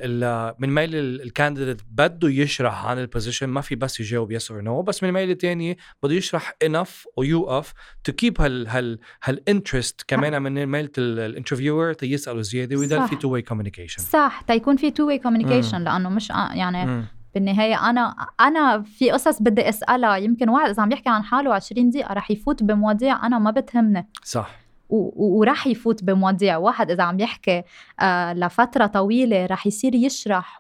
من 0.58 0.74
ميل 0.74 0.94
ال 0.94 1.03
candidate 1.03 1.80
بده 1.90 2.28
يشرح 2.28 2.86
عن 2.86 2.98
ال 2.98 3.04
position 3.04 3.46
ما 3.46 3.60
في 3.60 3.74
بس 3.74 4.00
يجاوب 4.00 4.32
yes 4.32 4.50
or 4.50 4.60
no 4.60 4.82
بس 4.82 5.02
من 5.02 5.12
ميل 5.12 5.30
الثانية 5.30 5.76
بده 6.02 6.14
يشرح 6.14 6.52
enough 6.62 7.06
ويوقف 7.16 7.72
to 8.04 8.12
keep 8.12 8.40
هال 8.40 8.68
هال 8.68 8.98
هال 9.24 9.40
interest 9.40 10.02
كمان 10.08 10.42
من 10.42 10.66
ميل 10.66 10.90
ال 10.98 11.06
interviewer 11.06 11.92
تيسألوا 11.92 12.42
زيادة 12.42 12.76
ويضل. 12.76 13.08
في 13.08 13.16
تو 13.16 13.28
واي 13.28 13.42
كوميونيكيشن 13.42 14.02
صح 14.02 14.40
تيكون 14.46 14.76
في 14.76 14.90
two-way 14.90 15.06
communication 15.06 15.84
لأنه 15.84 16.08
مش 16.08 16.30
يعني 16.30 17.04
بالنهاية 17.34 17.90
أنا 17.90 18.14
أنا 18.40 18.82
في 18.82 19.10
قصص 19.10 19.42
بدي 19.42 19.68
أسألها 19.68 20.16
يمكن 20.16 20.48
واحد 20.48 20.68
إذا 20.68 20.82
عم 20.82 20.92
يحكي 20.92 21.08
عن 21.08 21.22
حاله 21.22 21.54
20 21.54 21.90
دقيقة 21.90 22.14
رح 22.14 22.30
يفوت 22.30 22.62
بمواضيع 22.62 23.26
أنا 23.26 23.38
ما 23.38 23.50
بتهمني. 23.50 24.08
صح. 24.24 24.65
و- 24.88 24.96
و- 25.24 25.38
ورح 25.40 25.66
يفوت 25.66 26.04
بمواضيع. 26.04 26.56
واحد 26.56 26.90
إذا 26.90 27.02
عم 27.02 27.20
يحكي 27.20 27.62
آه 28.00 28.32
لفترة 28.32 28.86
طويلة 28.86 29.46
رح 29.46 29.66
يصير 29.66 29.94
يشرح 29.94 30.56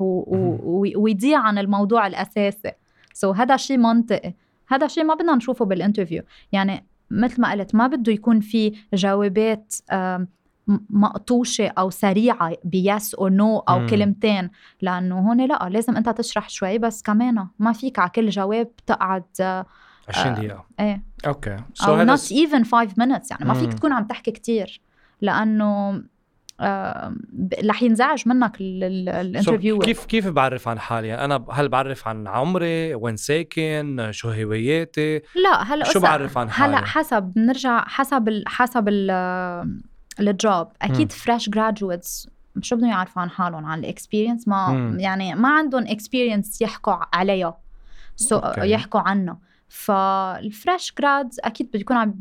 ويضيع 0.96 1.38
عن 1.38 1.58
الموضوع 1.58 2.06
الأساسي. 2.06 2.72
so 3.14 3.34
so 3.34 3.36
هذا 3.36 3.56
شيء 3.56 3.76
منطقي. 3.78 4.34
هذا 4.68 4.86
شيء 4.86 5.04
ما 5.04 5.14
بدنا 5.14 5.34
نشوفه 5.34 5.64
بال 5.64 5.75
interview 5.75 6.22
يعني 6.52 6.86
مثل 7.10 7.40
ما 7.40 7.50
قلت 7.52 7.74
ما 7.74 7.86
بده 7.86 8.12
يكون 8.12 8.40
في 8.40 8.72
جوابات 8.94 9.74
م- 9.92 10.78
مقطوشة 10.90 11.66
أو 11.78 11.90
سريعة 11.90 12.52
ب 12.64 12.77
yes 12.77 13.14
أو 13.14 13.28
no 13.28 13.58
أو 13.58 13.78
مم. 13.78 13.86
كلمتين. 13.86 14.50
لأنه 14.82 15.18
هون 15.18 15.46
لا 15.46 15.68
لازم 15.70 15.96
أنت 15.96 16.08
تشرح 16.08 16.48
شوي 16.50 16.78
بس 16.78 17.02
كمان. 17.02 17.46
ما 17.58 17.72
فيك 17.72 17.98
على 17.98 18.10
كل 18.10 18.28
جواب 18.28 18.76
تقعد 18.86 19.24
آه 19.40 19.66
20 20.08 20.34
دقيقة. 20.34 20.64
إيه. 20.80 21.02
Okay. 21.26 21.56
أو 21.86 21.94
هذا 21.94 22.16
not 22.16 22.20
even 22.20 22.64
5 22.64 22.86
minutes 22.86 23.30
يعني. 23.30 23.44
ما 23.44 23.54
فيك. 23.54 23.74
تكون 23.74 23.92
عم 23.92 24.06
تحكي 24.06 24.30
كتير 24.30 24.80
لأنه 25.20 26.02
آه، 26.60 27.16
رح 27.64 27.82
ينزعج 27.82 28.28
منك 28.28 28.56
ال 28.60 28.72
interview 28.72 29.78
كيف 29.78 30.04
كيف 30.04 30.28
بعرف 30.28 30.68
عن 30.68 30.78
حالي؟ 30.78 31.14
أنا 31.14 31.44
هل 31.52 31.68
بعرف 31.68 32.08
عن 32.08 32.28
عمري؟ 32.28 32.94
وين 32.94 33.16
ساكن؟ 33.16 34.08
شو 34.10 34.30
هواياتي؟ 34.30 35.16
لا 35.16 35.62
هلا 35.62 35.84
شو 35.84 36.00
بعرف 36.00 36.38
عن 36.38 36.46
هلا 36.46 36.76
حالي؟ 36.76 36.86
حسب 36.86 37.22
بنرجع 37.22 37.84
حسب 37.84 38.28
ال 38.28 38.44
حسب 38.46 38.88
ال 38.88 39.10
ال 40.20 40.32
job 40.32 40.68
أكيد 40.82 41.12
fresh 41.12 41.50
graduates 41.50 42.28
شو 42.62 42.76
بدهم 42.76 42.90
يعرفوا 42.90 43.22
عن 43.22 43.30
حالهم؟ 43.30 43.64
عن 43.64 43.78
ال 43.78 43.85
experience 43.85 44.48
ما 44.48 44.68
مم. 44.68 45.00
يعني 45.00 45.34
ما 45.34 45.48
عندهم 45.48 45.86
experience 45.86 46.62
يحكوا 46.62 47.16
عليها. 47.16 47.58
So 48.16 48.36
okay. 48.36 48.70
يحكوا 48.70 49.00
عنها 49.00 49.38
فال 49.68 50.04
fresh 50.04 50.94
grads 50.98 51.40
أكيد 51.44 51.68
بده 51.68 51.80
يكون 51.80 51.96
عم 51.96 52.14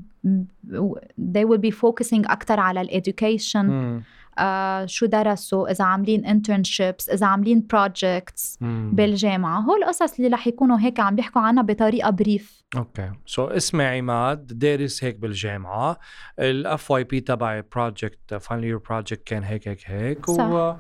they 1.20 1.46
will 1.46 1.62
be 1.62 1.72
focusing 1.72 2.32
أكثر 2.32 2.60
على 2.60 2.82
ال 2.82 2.90
education 2.90 3.66
مم. 3.66 4.04
آه 4.38 4.86
شو 4.86 5.06
درسوا 5.06 5.72
إذا 5.72 5.86
عاملين 5.86 6.24
internships 6.24 7.14
إذا 7.14 7.26
عاملين 7.26 7.68
projects 7.76 8.58
مم. 8.62 8.92
بالجامعة 8.94 9.60
هول 9.60 9.84
القصص 9.84 10.20
اللي 10.20 10.28
رح 10.30 10.48
يكونوا 10.48 10.80
هيك 10.80 11.00
عم 11.00 11.16
بيحكوا 11.16 11.42
عنها 11.42 11.64
بطريقة 11.64 12.10
brief 12.10 12.64
okay 12.78 13.12
so 13.26 13.46
اسمي 13.46 13.84
عماد 13.84 14.48
دارس 14.48 15.04
هيك 15.04 15.16
بالجامعة 15.16 16.00
ال 16.40 16.92
FYP 16.92 17.20
تبعي 17.20 17.64
project 17.76 18.34
final 18.34 18.64
year 18.64 18.78
project 18.78 19.24
كان 19.28 19.44
هيك 19.44 19.68
هيك 19.68 19.80
هيك 19.86 20.30
صح. 20.30 20.50
و 20.50 20.76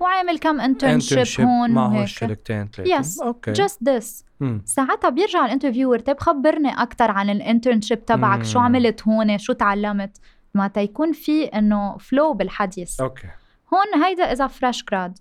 وعامل 0.00 0.38
كم 0.38 0.60
internship 0.74 1.40
هون 1.40 1.70
معه 1.70 1.92
وهيك. 1.94 2.06
شركتين 2.08 2.68
ثلاثة 2.76 3.02
Yes. 3.02 3.22
okay. 3.22 3.54
this. 3.54 4.24
مم. 4.40 4.62
ساعتها 4.64 5.10
بيرجع 5.10 5.44
ال 5.44 5.48
interviewer 5.48 5.98
طيب 5.98 6.20
خبرني 6.20 6.82
أكثر 6.82 7.10
عن 7.10 7.30
ال 7.30 7.37
internship 7.37 8.04
تبعك. 8.06 8.42
شو. 8.44 8.58
عملت 8.58 9.02
هون؟ 9.08 9.38
شو 9.38 9.52
تعلمت؟ 9.52 10.18
ما 10.54 10.68
تيكون 10.68 11.12
في 11.12 11.44
إنه 11.44 11.96
flow 11.96 12.34
بالحديث. 12.34 13.00
Okay. 13.00 13.28
هون 13.74 14.02
هيدا 14.04 14.32
إذا 14.32 14.46
fresh 14.46 14.84
grad 14.84 15.18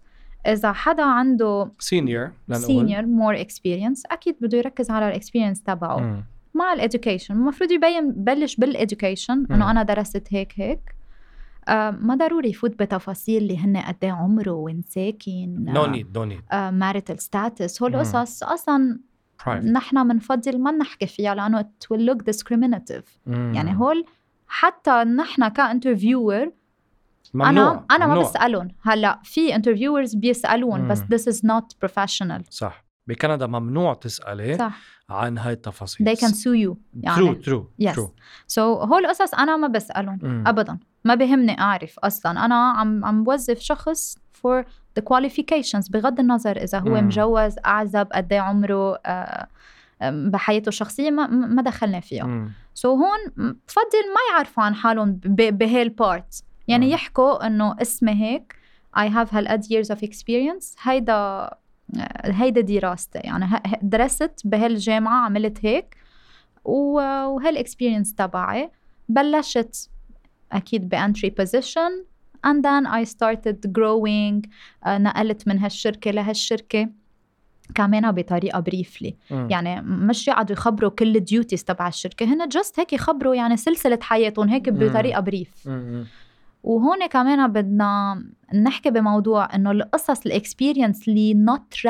إذا 0.47 0.71
حدا 0.71 1.03
عنده 1.03 1.71
senior 1.79 2.31
senior 2.51 3.05
more 3.05 3.41
experience 3.41 4.03
أكيد 4.05 4.35
بده 4.41 4.57
يركز 4.57 4.89
على 4.91 5.07
ال 5.07 5.12
experience 5.12 5.63
تبعه. 5.63 6.23
مع 6.53 6.73
ال 6.73 6.79
education 6.79 7.33
المفروض 7.33 7.71
يبين 7.71 8.11
بلش 8.11 8.55
بال 8.55 8.70
education 8.70 9.37
مم. 9.37 9.47
انه 9.51 9.71
أنا 9.71 9.83
درست 9.83 10.27
هيك 10.31 10.53
هيك. 10.55 10.94
ما 11.69 12.15
ضروري 12.19 12.49
يفوت 12.49 12.79
بتفاصيل 12.79 13.41
اللي 13.43 13.57
هن 13.57 13.77
قد 13.77 13.95
إيه 14.03 14.11
عمره 14.11 14.51
وين 14.51 14.81
ساكن 14.81 15.55
no 15.67 15.85
need 15.85 16.17
no 16.17 16.23
need 16.23 16.41
marital 16.53 17.19
status 17.19 17.81
هول. 17.83 17.95
القصص 17.95 18.43
أصلا 18.43 18.99
نحن 19.71 20.07
بنفضل 20.07 20.61
ما 20.61 20.71
نحكي 20.71 21.07
فيها 21.07 21.35
لأنه 21.35 21.61
it 21.61 21.87
will 21.97 22.01
look 22.09 22.17
discriminative. 22.33 23.03
يعني 23.27 23.75
هول 23.79 24.05
حتى 24.47 24.91
نحن 25.03 25.47
ك 25.47 25.56
interviewer 25.56 26.51
ممنوع 27.33 27.49
أنا 27.71 27.85
أنا 27.91 28.07
ما. 28.07 28.19
بسألهم. 28.19 28.67
هلأ 28.81 29.19
في 29.23 29.55
interviewers 29.55 30.15
بيسألون 30.15 30.87
بس 30.87 31.01
مم. 31.01 31.07
this 31.17 31.21
is 31.21 31.37
not 31.39 31.87
professional. 31.87 32.41
صح. 32.49 32.85
بكندا 33.07 33.47
ممنوع 33.47 33.93
تسألي 33.93 34.57
صح. 34.57 34.79
عن 35.09 35.37
هاي 35.37 35.53
التفاصيل. 35.53 36.09
They 36.09 36.19
can 36.19 36.31
sue 36.31 36.67
you. 36.69 36.75
يعني 36.93 37.15
ترو 37.17 37.33
ترو 37.33 37.71
Yes. 37.83 37.95
So 37.95 38.07
so, 38.47 38.59
هول 38.87 39.05
القصص 39.05 39.33
أنا 39.33 39.57
ما 39.57 39.67
بسألهم 39.67 40.19
مم. 40.23 40.43
ابدا. 40.47 40.77
ما 41.05 41.15
بهمني 41.15 41.59
أعرف 41.59 41.99
أصلا. 41.99 42.45
أنا 42.45 42.55
عم 42.71 43.05
عم 43.05 43.23
بوظف 43.23 43.59
شخص 43.59 44.17
for 44.17 44.63
the 44.99 45.03
qualifications 45.03 45.91
بغض 45.91 46.19
النظر 46.19 46.57
إذا 46.63 46.79
هو 46.79 46.89
مم. 46.89 47.05
مجوز 47.05 47.55
أعزب 47.65 48.07
قد 48.13 48.33
إيه 48.33 48.39
عمره 48.39 48.95
آه، 49.05 49.47
بحياته 50.01 50.69
الشخصية 50.69 51.11
ما 51.11 51.27
ما 51.27 51.61
دخلنا 51.61 51.99
فيها 51.99 52.49
so 52.73 52.95
so 52.97 52.99
هون 52.99 53.19
بفضل 53.37 54.13
ما 54.13 54.35
يعرفوا 54.35 54.63
عن 54.63 54.75
حالهم 54.75 55.19
بهال 55.25 55.76
part 55.76 56.43
يعني 56.67 56.85
مم. 56.85 56.91
يحكوا 56.91 57.47
إنه 57.47 57.75
اسمي 57.81 58.11
هيك 58.11 58.55
I 58.97 59.09
have 59.09 59.33
هالقد 59.33 59.63
years 59.63 59.87
of 59.95 59.99
experience 60.09 60.75
هيدا 60.81 61.13
آه، 61.13 61.51
هيدا 62.23 62.61
دراستي. 62.61 63.19
يعني 63.19 63.61
درست 63.81 64.41
بهالجامعة 64.45 65.25
عملت 65.25 65.65
هيك 65.65 65.97
وهال 66.65 67.00
experience 67.00 68.15
تبعي 68.15 68.71
بلشت 69.09 69.89
أكيد 70.51 70.89
ب 70.89 70.97
entry 70.97 71.33
position. 71.41 72.05
And 72.47 72.61
then 72.63 72.85
I 72.87 73.03
started 73.03 73.71
growing. 73.77 74.49
آه، 74.85 74.97
نقلت 74.97 75.47
من 75.47 75.59
هالشركة 75.59 76.11
لهالشركة 76.11 76.89
كمان 77.75 78.11
بطريقة 78.11 78.59
briefly 78.59 79.15
يعني 79.31 79.81
مش 79.81 80.27
يقعدوا 80.27 80.55
يخبروا 80.55 80.89
كل 80.89 81.15
ال 81.15 81.22
duties 81.22 81.63
تبع 81.63 81.87
الشركة. 81.87 82.25
هن 82.25 82.47
just 82.47 82.79
هيك 82.79 82.93
يخبروا 82.93 83.35
يعني 83.35 83.57
سلسلة 83.57 83.99
حياتهم 84.01 84.49
هيك. 84.49 84.69
بطريقة 84.69 85.19
brief 85.19 85.69
وهون 86.63 87.07
كمان 87.07 87.47
بدنا 87.51 88.23
نحكي 88.63 88.89
بموضوع 88.91 89.55
إنه 89.55 89.71
القصص 89.71 90.25
ال 90.25 90.33
experience 90.33 91.07
اللي 91.07 91.33
Not 91.33 91.59
to 91.77 91.87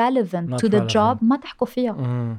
the 0.68 0.80
relevant. 0.80 0.92
job 0.92 1.22
ما 1.22 1.36
تحكوا 1.36 1.66
فيها. 1.66 2.38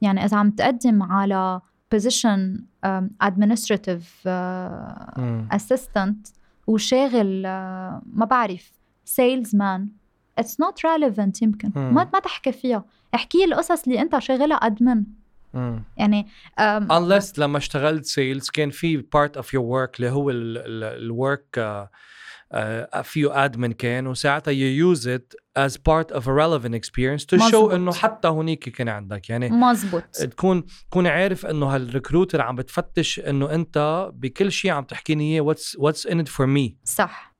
يعني 0.00 0.24
إذا 0.24 0.36
عم 0.36 0.50
تقدم 0.50 1.02
على 1.02 1.60
position 1.94 2.60
um, 2.86 3.26
administrative 3.28 4.04
uh, 4.26 5.56
assistant 5.56 6.32
وشاغل 6.66 7.42
uh, 7.42 8.02
ما 8.12 8.24
بعرف 8.30 8.72
salesman. 9.06 9.82
It's 10.40 10.56
not 10.60 10.74
relevant 10.84 11.42
يمكن. 11.42 11.72
مم. 11.76 11.94
ما 11.94 12.10
ما 12.12 12.18
تحكي 12.18 12.52
فيها. 12.52 12.84
احكي 13.14 13.44
القصص 13.44 13.82
اللي 13.82 14.00
انت 14.00 14.18
شاغلها 14.18 14.56
admin 14.56 15.04
يعني 15.96 16.26
um, 16.60 16.92
unless 16.92 17.38
لما 17.38 17.58
اشتغلت 17.58 18.04
sales 18.04 18.50
كان 18.50 18.70
في 18.70 19.02
part 19.02 19.40
of 19.40 19.44
your 19.44 19.62
work 19.62 19.94
اللي 19.96 20.10
هو 20.10 20.30
ال 20.30 20.56
work 20.56 21.58
فيه 23.02 23.44
admin 23.44 23.72
كان 23.72 24.06
وساعتها 24.06 24.52
you 24.54 24.94
use 24.96 25.02
it 25.02 25.34
as 25.58 25.72
part 25.76 26.16
of 26.16 26.22
a 26.22 26.32
relevant 26.32 26.74
experience 26.74 27.24
to 27.24 27.38
show 27.38 27.54
مزبوط. 27.54 27.72
إنه 27.72 27.92
حتى 27.92 28.28
هونيك 28.28 28.68
كان 28.68 28.88
عندك. 28.88 29.30
يعني 29.30 29.48
مزبوط 29.48 30.02
تكون 30.02 30.64
تكون 30.90 31.06
عارف 31.06 31.46
إنه 31.46 31.66
هال 31.66 31.79
recruiter 31.79 32.40
عم 32.40 32.56
بتفتش 32.56 33.20
إنه 33.20 33.54
أنت 33.54 34.08
بكل 34.14 34.52
شيء 34.52 34.70
عم 34.70 34.84
تحكيني 34.84 35.32
إياه 35.32 35.40
what's 35.40 35.76
what's 35.78 36.06
in 36.06 36.20
it 36.20 36.28
for 36.28 36.46
me 36.46 36.76
صح. 36.84 37.36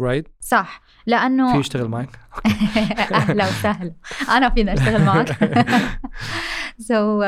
Right 0.00 0.28
صح. 0.40 0.80
لأنه 1.06 1.52
في 1.52 1.58
يشتغل 1.58 1.88
معك؟ 1.88 2.08
أهلا 3.12 3.44
وسهلا. 3.48 3.94
أنا 4.28 4.50
فينا 4.50 4.72
أشتغل 4.72 5.02
معك. 5.04 5.28
So 6.88 7.22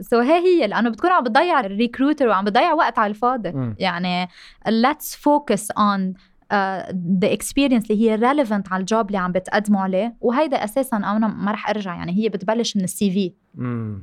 so 0.00 0.20
هي 0.20 0.38
هي 0.38 0.66
لأنه 0.66 0.90
بتكون 0.90 1.10
عم 1.10 1.24
بتضيع 1.24 1.60
ال 1.60 1.67
recruiter 1.67 2.28
وعم 2.28 2.44
بتضيع 2.44 2.72
وقت 2.72 2.98
على 2.98 3.10
الفاضي. 3.10 3.74
يعني 3.78 4.28
let's 4.68 5.14
focus 5.14 5.62
on 5.78 6.00
uh, 6.50 6.92
the 7.24 7.28
experience 7.36 7.90
اللي 7.90 8.10
هي 8.10 8.18
relevant 8.18 8.72
على 8.72 8.80
ال 8.80 8.87
job 8.87 9.06
اللي 9.06 9.18
عم 9.18 9.32
بتقدموا 9.32 9.80
عليه 9.80 10.16
وهيدا 10.20 10.64
أساسا 10.64 10.96
أنا 10.96 11.28
ما 11.28 11.52
رح 11.52 11.68
أرجع 11.70 11.94
يعني 11.94 12.12
هي 12.18 12.28
بتبلش 12.28 12.76
من 12.76 12.84
ال 12.84 13.10
CV. 13.10 13.32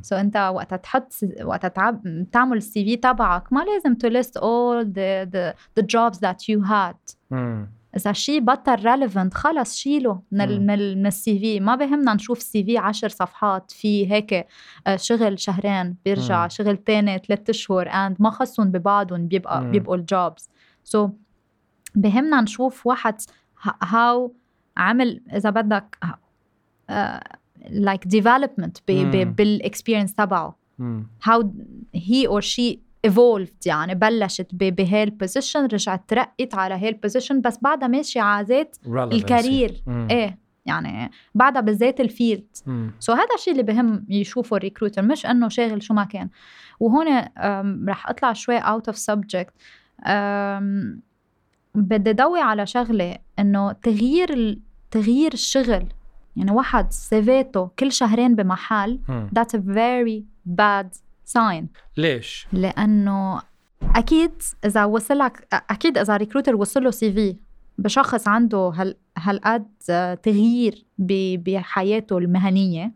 So 0.02 0.16
so 0.16 0.20
أنت 0.20 0.38
وقت 0.54 0.74
تحط 0.74 1.14
وقت 1.44 1.66
تعب 1.66 2.26
تعمل 2.32 2.58
ال 2.58 2.86
CV 2.86 2.96
تبعك 2.96 3.54
ما 3.54 3.66
لازم 3.66 3.96
all 4.38 4.86
the 4.86 5.30
the 5.34 5.54
the 5.80 5.86
jobs 5.86 6.18
that 6.20 6.38
you 6.56 6.70
had 6.70 7.16
مم. 7.32 7.70
إذا 7.98 8.12
شيء 8.12 8.40
بطل 8.40 8.76
relevant 8.86 9.34
خلص 9.34 9.76
شيله 9.76 10.22
من 10.32 10.42
ال. 10.42 10.62
من, 10.62 10.70
ال- 10.70 10.98
من 10.98 11.06
ال 11.08 11.40
CV 11.40 11.60
ما 11.60 11.76
بهمنا 11.76 12.14
نشوف 12.14 12.42
CV 12.42 12.78
10 12.78 13.08
صفحات 13.08 13.72
في 13.72 14.12
هيك 14.12 14.48
آه، 14.88 14.96
شغل 14.96 15.40
شهرين 15.40 15.96
بيرجع 16.06 16.44
مم. 16.44 16.50
شغل 16.50 16.78
تاني 16.78 17.18
ثلاث 17.28 17.50
أشهر 17.50 17.90
and 17.90 18.16
ما 18.20 18.30
خصهم 18.30 18.72
ببعضهم 18.72 19.28
بيبقى 19.28 19.62
مم. 19.62 19.72
بيبقوا 19.72 19.96
ال 19.96 20.07
jobs 20.07 20.50
so 20.84 21.10
بهمنا 21.98 22.42
نشوف 22.42 22.88
واحد 22.88 23.22
how 23.84 24.34
عمل 24.78 25.22
إذا 25.36 25.50
بدك 25.50 25.98
like 27.70 28.08
development 28.08 28.78
بال 29.38 29.50
experience 29.50 30.14
تبعه. 30.14 30.58
how 31.24 31.54
he 31.96 32.28
or 32.28 32.42
she 32.42 32.80
evolved 33.08 33.66
يعني 33.66 33.96
بلشت 33.96 34.48
بهي 34.56 35.04
ال 35.04 35.11
position 35.11 35.66
رجعت 35.66 36.04
ترقت 36.08 36.56
على 36.56 36.76
هي 36.76 36.90
ال 36.90 36.96
position 36.96 37.42
بس 37.42 37.58
بعدها 37.62 37.88
ماشيه 37.88 38.22
على 38.22 38.48
ذات 38.48 38.76
ال 38.88 39.00
career. 39.00 39.84
إيه 39.88 40.38
يعني 40.66 41.12
بعدها 41.36 41.62
بالذات 41.62 42.00
ال 42.00 42.46
field 43.00 43.14
so 43.14 43.15
so 43.15 43.16
هذا 43.16 43.36
الشيء 43.36 43.54
اللي 43.54 43.64
بهم 43.64 44.06
يشوفوا 44.10 44.58
ال 44.58 44.62
recruiter 44.62 45.02
مش 45.02 45.26
إنه 45.26 45.50
شاغل 45.50 45.84
شو 45.84 45.94
ما 45.94 46.04
كان. 46.04 46.30
وهون 46.80 47.08
رح 47.90 48.10
أطلع 48.10 48.34
شوي 48.34 48.58
out 48.58 48.88
of 48.88 48.98
subject 48.98 49.54
بدي 51.78 52.14
ضوي 52.14 52.40
على 52.40 52.66
شغلة 52.66 53.18
إنه 53.40 53.72
تغيير 53.72 54.60
تغيير 54.92 55.34
الشغل. 55.34 55.88
يعني 56.36 56.52
واحد 56.52 56.92
CV 56.92 57.31
ته 57.31 57.70
كل 57.80 57.92
شهرين 57.92 58.36
بمحل 58.36 59.00
a 59.56 59.58
very 59.58 60.24
bad 60.60 60.98
sign. 61.38 61.66
ليش؟ 61.98 62.48
لأنه 62.54 63.42
أكيد 63.96 64.42
إذا 64.66 64.86
وصل 64.86 65.18
لك 65.18 65.48
أكيد 65.70 65.98
إذا 65.98 66.18
recruiter 66.18 66.56
وصل 66.56 66.84
له 66.84 66.92
CV 66.92 67.36
بشخص 67.78 68.28
عنده 68.28 68.72
هال 68.76 68.96
هالقد 69.18 69.68
تغيير 70.24 70.86
بحياته 70.98 72.18
المهنية 72.18 72.92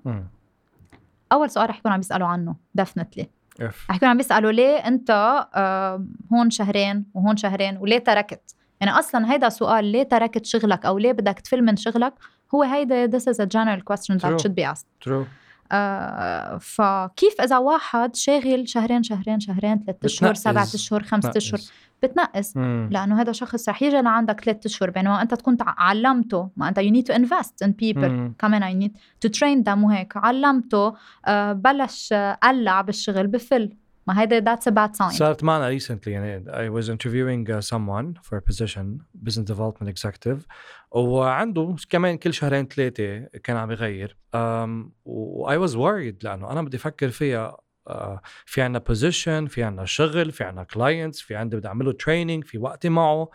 أول 1.32 1.50
سؤال 1.50 1.70
رح 1.70 1.78
يكون 1.78 1.92
عم 1.92 2.00
يسالوا 2.00 2.28
عنه 2.28 2.56
definitely 2.76 3.28
رح 3.62 3.96
يكون 3.96 4.10
عم 4.10 4.20
يسالوا 4.20 4.52
ليه 4.52 4.76
أنت 4.76 5.10
آه، 5.56 6.06
هون 6.34 6.50
شهرين 6.50 7.06
وهون 7.14 7.38
شهرين 7.38 7.78
وليه 7.78 7.98
تركت؟ 7.98 8.56
يعني 8.82 9.00
أصلا 9.00 9.34
هيدا 9.34 9.50
سؤال 9.50 9.86
ليه 9.86 10.04
تركت 10.04 10.46
شغلك 10.46 10.86
أو 10.86 10.98
ليه 10.98 11.12
بدك 11.12 11.40
تفل 11.40 11.62
من 11.62 11.76
شغلك؟ 11.76 12.14
هو 12.56 12.64
هيدا 12.64 13.08
this 13.08 13.22
is 13.22 13.38
a 13.38 13.46
general 13.46 13.82
question 13.92 14.18
that 14.18 14.30
True. 14.30 14.40
should 14.40 14.56
be 14.56 14.74
asked. 14.74 15.10
True. 15.10 15.26
آه 15.72 16.58
فكيف 16.58 17.42
إذا 17.42 17.58
واحد 17.58 18.16
شاغل 18.16 18.70
شهرين 18.70 19.04
شهرين 19.04 19.40
شهرين 19.40 19.84
ثلاثة 19.86 20.06
أشهر 20.06 20.34
سبعة 20.34 20.64
أشهر 20.64 21.04
خمسة 21.04 21.32
أشهر 21.36 21.60
بتنقص. 22.04 22.58
مم. 22.58 22.90
لأنه 22.92 23.22
هذا 23.22 23.32
شخص 23.32 23.70
رح 23.70 23.84
يجي 23.84 24.02
لعندك 24.02 24.42
ثلاثة 24.42 24.68
أشهر. 24.68 24.90
بينما 24.90 25.22
أنت 25.22 25.34
تكون 25.34 25.58
علمته 25.60 26.50
ما 26.58 26.70
أنت 26.70 26.80
need 26.80 27.14
to 27.14 27.18
invest 27.18 27.68
in 27.68 27.70
people. 27.70 27.98
مم. 27.98 28.34
كمان 28.40 28.62
you 28.72 28.84
need 28.84 28.92
to 29.26 29.32
train 29.40 29.64
them. 29.64 29.84
وهيك 29.84 30.18
علمته 30.18 30.94
آه 31.26 31.54
بلش 31.54 32.14
قلع 32.44 32.82
بالشغل 32.82 33.28
بفل. 33.28 33.74
ما 34.11 34.21
هيدا 34.21 34.41
that's 34.55 34.63
a 34.63 34.73
bad 34.73 34.97
sign 34.97 35.17
صارت 35.19 35.45
معنا 35.45 35.79
recently 35.79 36.07
يعني 36.09 36.45
I 36.45 36.81
was 36.81 36.89
interviewing 36.89 37.51
uh, 37.51 37.61
someone 37.61 38.15
for 38.23 38.37
a 38.37 38.43
position 38.43 39.01
business 39.27 39.51
development 39.53 39.89
executive 39.89 40.47
وعنده 40.91 41.77
كمان 41.91 42.19
كل 42.19 42.35
شهرين 42.35 42.67
ثلاثة 42.67 43.19
كان 43.45 43.57
عم 43.57 43.71
يغير 43.71 44.17
um, 44.35 44.91
و 45.05 45.51
I 45.51 45.69
was 45.69 45.73
worried 45.73 46.25
لأنه 46.25 46.51
أنا 46.53 46.63
بدي 46.63 46.77
أفكر 46.77 47.09
فيها 47.09 47.57
uh, 47.91 48.19
في 48.47 48.63
عنا 48.63 48.83
position 48.91 49.49
في 49.49 49.63
عنا 49.63 49.85
شغل 49.85 50.33
في 50.33 50.45
عنا 50.45 50.67
clients 50.75 51.25
في 51.25 51.37
عندي 51.37 51.57
بدي 51.57 51.69
أعمله 51.69 51.93
training 51.93 52.47
في 52.47 52.59
وقتي 52.59 52.89
معه 52.89 53.31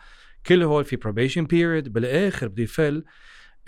كل 0.46 0.64
هول 0.64 0.86
في 0.86 0.98
probation 0.98 1.46
period 1.46 1.90
بالآخر 1.90 2.48
بدي 2.48 2.64
يفل 2.64 3.04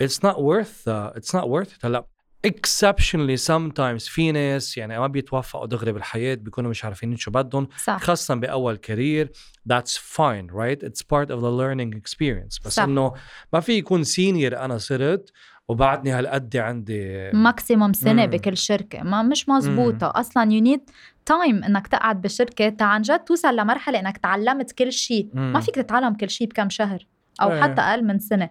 it's 0.02 0.18
not 0.18 0.36
worth 0.36 0.88
uh, 0.88 1.18
it's 1.18 1.32
not 1.32 1.48
worth 1.48 1.72
it 1.76 1.84
هلا 1.84 2.06
exceptionally 2.47 3.37
sometimes 3.47 4.09
في 4.09 4.31
ناس 4.31 4.77
يعني 4.77 4.99
ما 4.99 5.07
بيتوفقوا 5.07 5.65
دغري 5.65 5.91
بالحياة 5.91 6.35
بيكونوا 6.35 6.69
مش 6.69 6.85
عارفين 6.85 7.15
شو 7.15 7.31
بدهم 7.31 7.67
خاصه 7.97 8.35
بأول 8.35 8.77
career 8.77 9.31
that's 9.73 9.97
fine 9.97 10.47
right? 10.51 10.83
It's 10.83 11.01
part 11.01 11.29
of 11.29 11.39
the 11.39 11.51
learning 11.59 11.97
experience. 11.97 12.65
بس 12.65 12.79
إنه 12.79 13.13
ما 13.53 13.59
في 13.59 13.73
يكون 13.73 14.03
senior 14.03 14.57
أنا 14.57 14.77
صرت 14.77 15.31
وبعدني 15.67 16.11
هالقد 16.11 16.57
عندي 16.57 17.31
maximum 17.31 17.93
سنة 17.93 18.25
مم. 18.25 18.31
بكل 18.31 18.57
شركة. 18.57 19.03
ما 19.03 19.21
مش 19.23 19.49
مزبوطة. 19.49 20.05
مم. 20.07 20.11
أصلا 20.15 20.53
you 20.53 20.61
need 20.61 20.89
time 21.25 21.63
إنك 21.63 21.87
تقعد 21.87 22.21
بالشركة. 22.21 22.75
عن 22.81 23.01
جد 23.01 23.19
توصل 23.19 23.55
لمرحلة 23.55 23.99
إنك 23.99 24.17
تعلمت 24.17 24.71
كل 24.71 24.91
شيء. 24.91 25.29
ما 25.33 25.59
فيك 25.59 25.75
تتعلم 25.75 26.13
كل 26.13 26.29
شيء 26.29 26.47
بكم 26.47 26.69
شهر 26.69 27.07
أو 27.41 27.51
إيه. 27.51 27.61
حتى 27.61 27.81
أقل 27.81 28.03
من 28.03 28.19
سنة. 28.19 28.49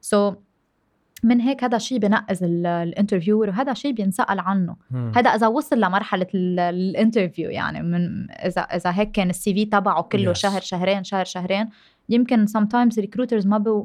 so 0.00 0.32
so, 0.32 0.34
من 1.22 1.40
هيك 1.40 1.64
هذا 1.64 1.76
الشيء 1.76 1.98
بنقز 1.98 2.42
ال 2.42 2.51
interviewer 2.51 3.48
وهذا 3.48 3.74
شيء 3.74 3.92
بينسأل 3.92 4.40
عنه 4.40 4.76
هذا 5.16 5.30
إذا 5.30 5.46
وصل 5.46 5.80
لمرحلة 5.80 6.26
ال 6.34 6.46
interview 6.46 7.50
يعني 7.50 7.82
من 7.82 8.30
اذا 8.30 8.60
إذا 8.60 8.90
هيك 8.90 9.10
كان 9.10 9.30
ال 9.30 9.54
CV 9.54 9.64
تبعه 9.64 10.02
كله 10.02 10.32
yes. 10.32 10.36
شهر 10.36 10.60
شهرين 10.60 11.04
شهر 11.04 11.24
شهرين 11.24 11.68
يمكن 12.08 12.46
sometimes 12.46 13.02
recruiters 13.02 13.46
ما 13.46 13.58
بي 13.58 13.84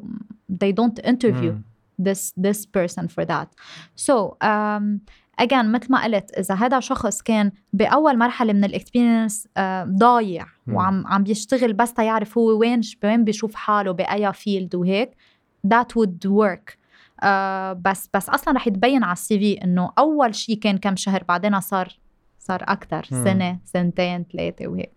they 0.64 0.72
don't 0.72 1.06
interview 1.06 1.52
mm. 1.52 2.06
this 2.08 2.32
this 2.46 2.66
person 2.66 3.08
for 3.08 3.24
that 3.24 3.48
so 3.96 4.36
um, 4.42 5.00
again 5.42 5.66
مثل 5.66 5.92
ما 5.92 6.04
قلت 6.04 6.30
إذا 6.38 6.54
هذا 6.54 6.80
شخص 6.80 7.22
كان 7.22 7.52
بأول 7.72 8.18
مرحلة 8.18 8.52
من 8.52 8.64
ال 8.64 8.71
experience 8.71 9.46
uh, 9.46 9.60
ضايع 9.98 10.44
mm. 10.44 10.72
وعم 10.72 11.06
عم 11.06 11.22
بيشتغل 11.22 11.72
بس 11.72 11.94
تيعرف 11.94 12.38
هو 12.38 12.58
وين 12.58 12.80
وين 13.04 13.24
بيشوف 13.24 13.54
حاله 13.54 13.92
بأي 13.92 14.32
field 14.32 14.74
وهيك 14.74 15.10
that 15.66 15.96
would 15.96 16.26
work 16.26 16.85
آه 17.22 17.72
بس 17.72 18.10
بس 18.14 18.28
أصلا 18.28 18.54
رح 18.54 18.66
يتبين 18.66 19.04
على 19.04 19.12
ال 19.12 19.38
CV 19.38 19.64
إنه 19.64 19.92
أول 19.98 20.34
شيء 20.34 20.58
كان 20.58 20.78
كم 20.78 20.96
شهر 20.96 21.24
بعدين 21.24 21.60
صار 21.60 21.98
صار 22.38 22.62
أكثر 22.62 23.04
سنة 23.04 23.58
سنتين 23.64 24.26
ثلاثة 24.32 24.66
وهيك. 24.66 24.92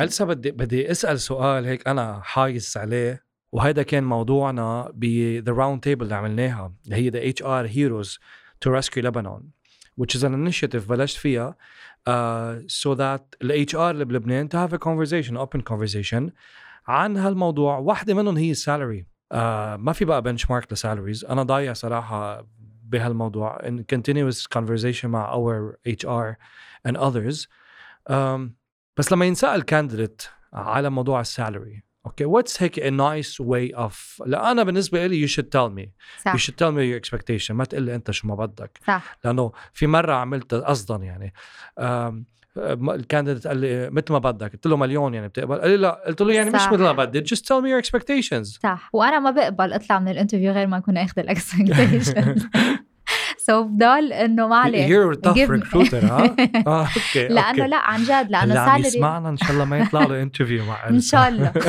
هلأ 0.00 0.24
بدي 0.24 0.50
بدي 0.50 0.90
أسأل 0.90 1.20
سؤال 1.20 1.64
هيك 1.64 1.88
أنا 1.88 2.20
حاسس 2.24 2.76
عليه 2.76 3.24
وهيدا 3.52 3.82
كان 3.82 4.04
موضوعنا 4.04 4.92
ب 4.94 5.04
the 5.44 5.52
round 5.52 5.80
table 5.80 6.04
اللي 6.04 6.14
عملناها 6.14 6.72
اللي 6.84 6.96
هي 6.96 7.08
the 7.08 7.42
HR 7.42 7.66
heroes 7.66 8.18
to 8.60 8.70
rescue 8.70 9.02
لبنان 9.02 9.42
which 10.00 10.18
is 10.18 10.22
an 10.22 10.32
initiative 10.32 10.88
بلشت 10.88 11.16
فيها 11.16 11.56
uh, 12.08 12.62
so 12.68 12.94
that 12.96 13.22
ال 13.42 13.76
HR 13.76 13.90
اللي 13.90 14.04
بلبنان 14.04 14.48
to 14.48 14.52
have 14.52 14.72
a 14.72 14.78
conversation 14.78 15.36
open 15.36 15.60
conversation 15.72 16.30
عن 16.86 17.16
هالموضوع. 17.16 17.78
واحدة 17.78 18.14
منهم 18.14 18.36
هي 18.36 18.50
ال 18.50 18.57
salary. 18.57 19.06
آه 19.32 19.76
ما 19.76 19.92
في 19.92 20.04
بقى 20.04 20.22
benchmark 20.22 20.50
ل 20.50 20.72
salaries 20.72 21.24
أنا 21.24 21.42
ضايع 21.42 21.72
صراحة 21.72 22.46
بهالموضوع. 22.84 23.58
in 23.58 23.82
continuous 23.94 24.46
conversation 24.58 25.04
مع 25.04 25.32
our 25.34 25.76
HR 25.92 26.36
and 26.88 26.96
others. 26.96 27.46
um, 28.10 28.50
بس 28.96 29.12
لما 29.12 29.24
ينسأل 29.26 29.62
candidate 29.64 30.22
على 30.52 30.90
موضوع 30.90 31.20
ال 31.20 31.29
salary 31.29 31.82
okay 32.06 32.24
what's 32.24 32.62
هيك 32.62 32.80
a 32.80 32.90
nice 32.90 33.36
way 33.44 33.78
of 33.78 33.94
لا 34.26 34.50
أنا 34.52 34.62
بالنسبة 34.62 35.06
لي 35.06 35.28
should 35.28 35.44
tell 35.56 35.70
me. 35.78 35.88
صح. 36.22 36.34
you 36.36 36.38
should 36.38 36.54
tell 36.56 36.72
me 36.72 36.82
your 36.92 37.00
expectation. 37.04 37.50
ما 37.50 37.64
تقول 37.64 37.82
لي 37.82 37.94
أنت 37.94 38.10
شو 38.10 38.28
ما 38.28 38.34
بدك. 38.34 38.80
صح. 38.86 39.16
لأنه 39.24 39.52
في 39.72 39.86
مرة 39.86 40.12
عملت 40.14 40.54
قصدا 40.54 40.96
يعني. 40.96 41.34
um, 41.80 42.14
ال 42.56 42.65
candidate 42.65 43.46
قال 43.46 43.56
لي 43.56 43.90
مثل 43.90 44.12
ما 44.12 44.18
بدك؟ 44.18 44.52
قلت 44.52 44.66
له 44.66 44.76
مليون 44.76 45.14
يعني 45.14 45.28
بتقبل. 45.28 45.60
قال 45.60 45.70
لي 45.70 45.76
لا. 45.76 46.02
قلت 46.06 46.20
له 46.22 46.32
يعني 46.32 46.50
صح. 46.50 46.66
مش 46.66 46.72
مثل 46.72 46.82
ما 46.82 46.92
بدي. 46.92 47.20
Just 47.20 47.40
tell 47.40 47.60
me 47.62 47.68
your 47.68 47.82
expectations. 47.86 48.60
صح. 48.62 48.90
وأنا 48.92 49.18
ما 49.18 49.30
بقبل 49.30 49.72
أطلع 49.72 49.98
من 49.98 50.08
ال 50.08 50.12
interview 50.12 50.52
غير 50.52 50.66
ما 50.66 50.76
أكون 50.76 50.96
أخذ 50.96 51.18
ال 51.18 51.25
expectations 51.25 52.14
so 53.38 53.62
بضل 53.68 54.12
إنه 54.12 54.48
ما 54.48 54.56
عليك. 54.56 55.14
A 55.14 55.16
tough 55.28 55.48
recruiter 55.48 55.94
ها 56.04 56.36
آه 56.66 56.86
okay 56.96 57.28
لأنه 57.28 57.66
لا 57.66 57.76
عن 57.76 58.02
جد 58.02 58.30
لأنه 58.30 58.54
salary 58.54 58.88
يسمعنا 58.88 59.28
إن 59.28 59.36
شاء 59.36 59.50
الله 59.50 59.64
ما 59.64 59.78
يطلع 59.78 60.02
له 60.04 60.22
interview 60.22 60.64
مع 60.64 60.88
إن 60.88 61.00
شاء 61.00 61.28
الله. 61.28 61.52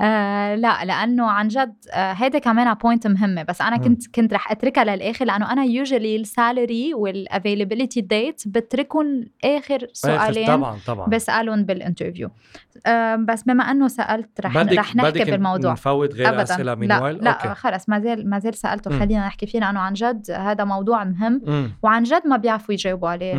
آه 0.00 0.54
لا 0.54 0.84
لأنه 0.84 1.30
عن 1.30 1.48
جد 1.48 1.74
آه 1.92 2.12
هيدا 2.12 2.38
كمان 2.38 2.74
point 2.74 3.06
مهمة. 3.06 3.42
بس 3.42 3.60
أنا 3.62 3.76
كنت 3.76 4.06
كنت 4.14 4.32
رح 4.34 4.50
أتركها 4.50 4.84
للآخر 4.84 5.24
لأنه 5.24 5.52
أنا 5.52 5.64
usually 5.64 6.16
ال 6.16 6.27
salary 6.27 6.94
وال 6.94 7.09
availability 7.09 8.00
date 8.00 8.42
بتركهم 8.46 9.24
آخر 9.44 9.86
سؤالين 9.92 10.46
طبعا 10.46 10.78
طبعا. 10.86 11.06
بسألهم 11.08 11.64
بال 11.64 11.76
interview 11.76 12.30
آه 12.86 13.16
بس 13.16 13.42
بما 13.42 13.64
أنه 13.70 13.88
سألت 13.88 14.40
رح 14.40 14.58
بدك 14.58 14.78
رح 14.78 14.96
نحكي 14.96 15.10
بدك 15.10 15.30
بالموضوع. 15.30 15.72
نفوت 15.72 16.14
غير 16.14 16.28
أبداً. 16.28 16.42
أسئلة 16.42 16.74
لا 16.74 17.12
لا 17.12 17.54
خلص 17.54 17.88
ما 17.88 18.00
زال 18.00 18.30
ما 18.30 18.38
زال 18.38 18.54
سألته. 18.54 18.98
خلينا 18.98 19.26
نحكي 19.26 19.46
فيه 19.46 19.60
لأنه 19.60 19.80
عن 19.80 19.92
جد 19.92 20.30
هذا 20.30 20.64
موضوع 20.64 21.04
مهم. 21.04 21.42
م. 21.46 21.68
وعن 21.82 22.02
جد 22.02 22.22
ما 22.26 22.36
بيعرفوا 22.36 22.74
يجاوبوا 22.74 23.08
عليه 23.08 23.34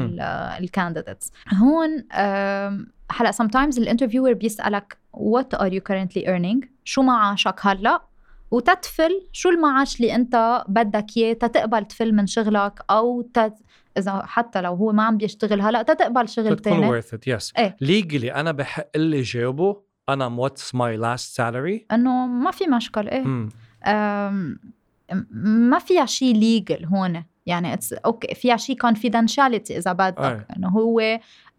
ال 0.59 0.66
candidates 0.66 1.31
هون 1.53 2.03
هلا 3.11 3.31
sometimes 3.31 3.77
ال 3.77 3.82
interviewer 3.82 4.33
بيسألك 4.33 4.97
what 5.17 5.57
are 5.57 5.69
you 5.69 5.79
currently 5.91 6.25
earning? 6.25 6.67
شو 6.83 7.01
معاشك 7.01 7.55
هلا? 7.61 8.01
وتتفل 8.51 9.27
شو 9.31 9.49
المعاش 9.49 9.95
اللي 9.95 10.15
انت 10.15 10.63
بدك 10.67 11.17
اياه؟ 11.17 11.33
تتقبل 11.33 11.85
تفل 11.85 12.13
من 12.13 12.27
شغلك 12.27 12.79
أو 12.89 13.21
تت... 13.21 13.53
إذا 13.97 14.23
حتى 14.25 14.61
لو 14.61 14.73
هو 14.73 14.91
ما 14.91 15.03
عم 15.03 15.17
بيشتغل 15.17 15.61
هلا 15.61 15.81
تتقبل 15.81 16.29
شغل 16.29 16.59
ثاني 16.59 17.01
it 17.01 17.05
yes. 17.05 17.51
إيه. 17.57 17.75
legally 17.81 18.33
أنا 18.33 18.51
بحق 18.51 18.97
لي 18.97 19.21
جاوبه 19.21 19.81
أنا 20.09 20.25
what's 20.25 20.75
my 20.75 20.97
last 20.97 21.35
salary 21.35 21.85
إنه 21.91 22.27
ما 22.27 22.51
في 22.51 22.67
مشكلة 22.67 23.11
إيه. 23.11 23.23
ما 25.31 25.79
فيها 25.79 26.05
شيء 26.05 26.35
legal 26.35 26.85
هون. 26.85 27.23
يعني 27.51 27.73
it's 27.73 27.93
okay 27.93 28.35
فيها 28.35 28.57
شيء 28.57 28.77
confidentiality 28.77 29.77
إذا 29.77 29.93
بدك 29.93 30.45
إنه 30.57 30.69
هو 30.69 30.99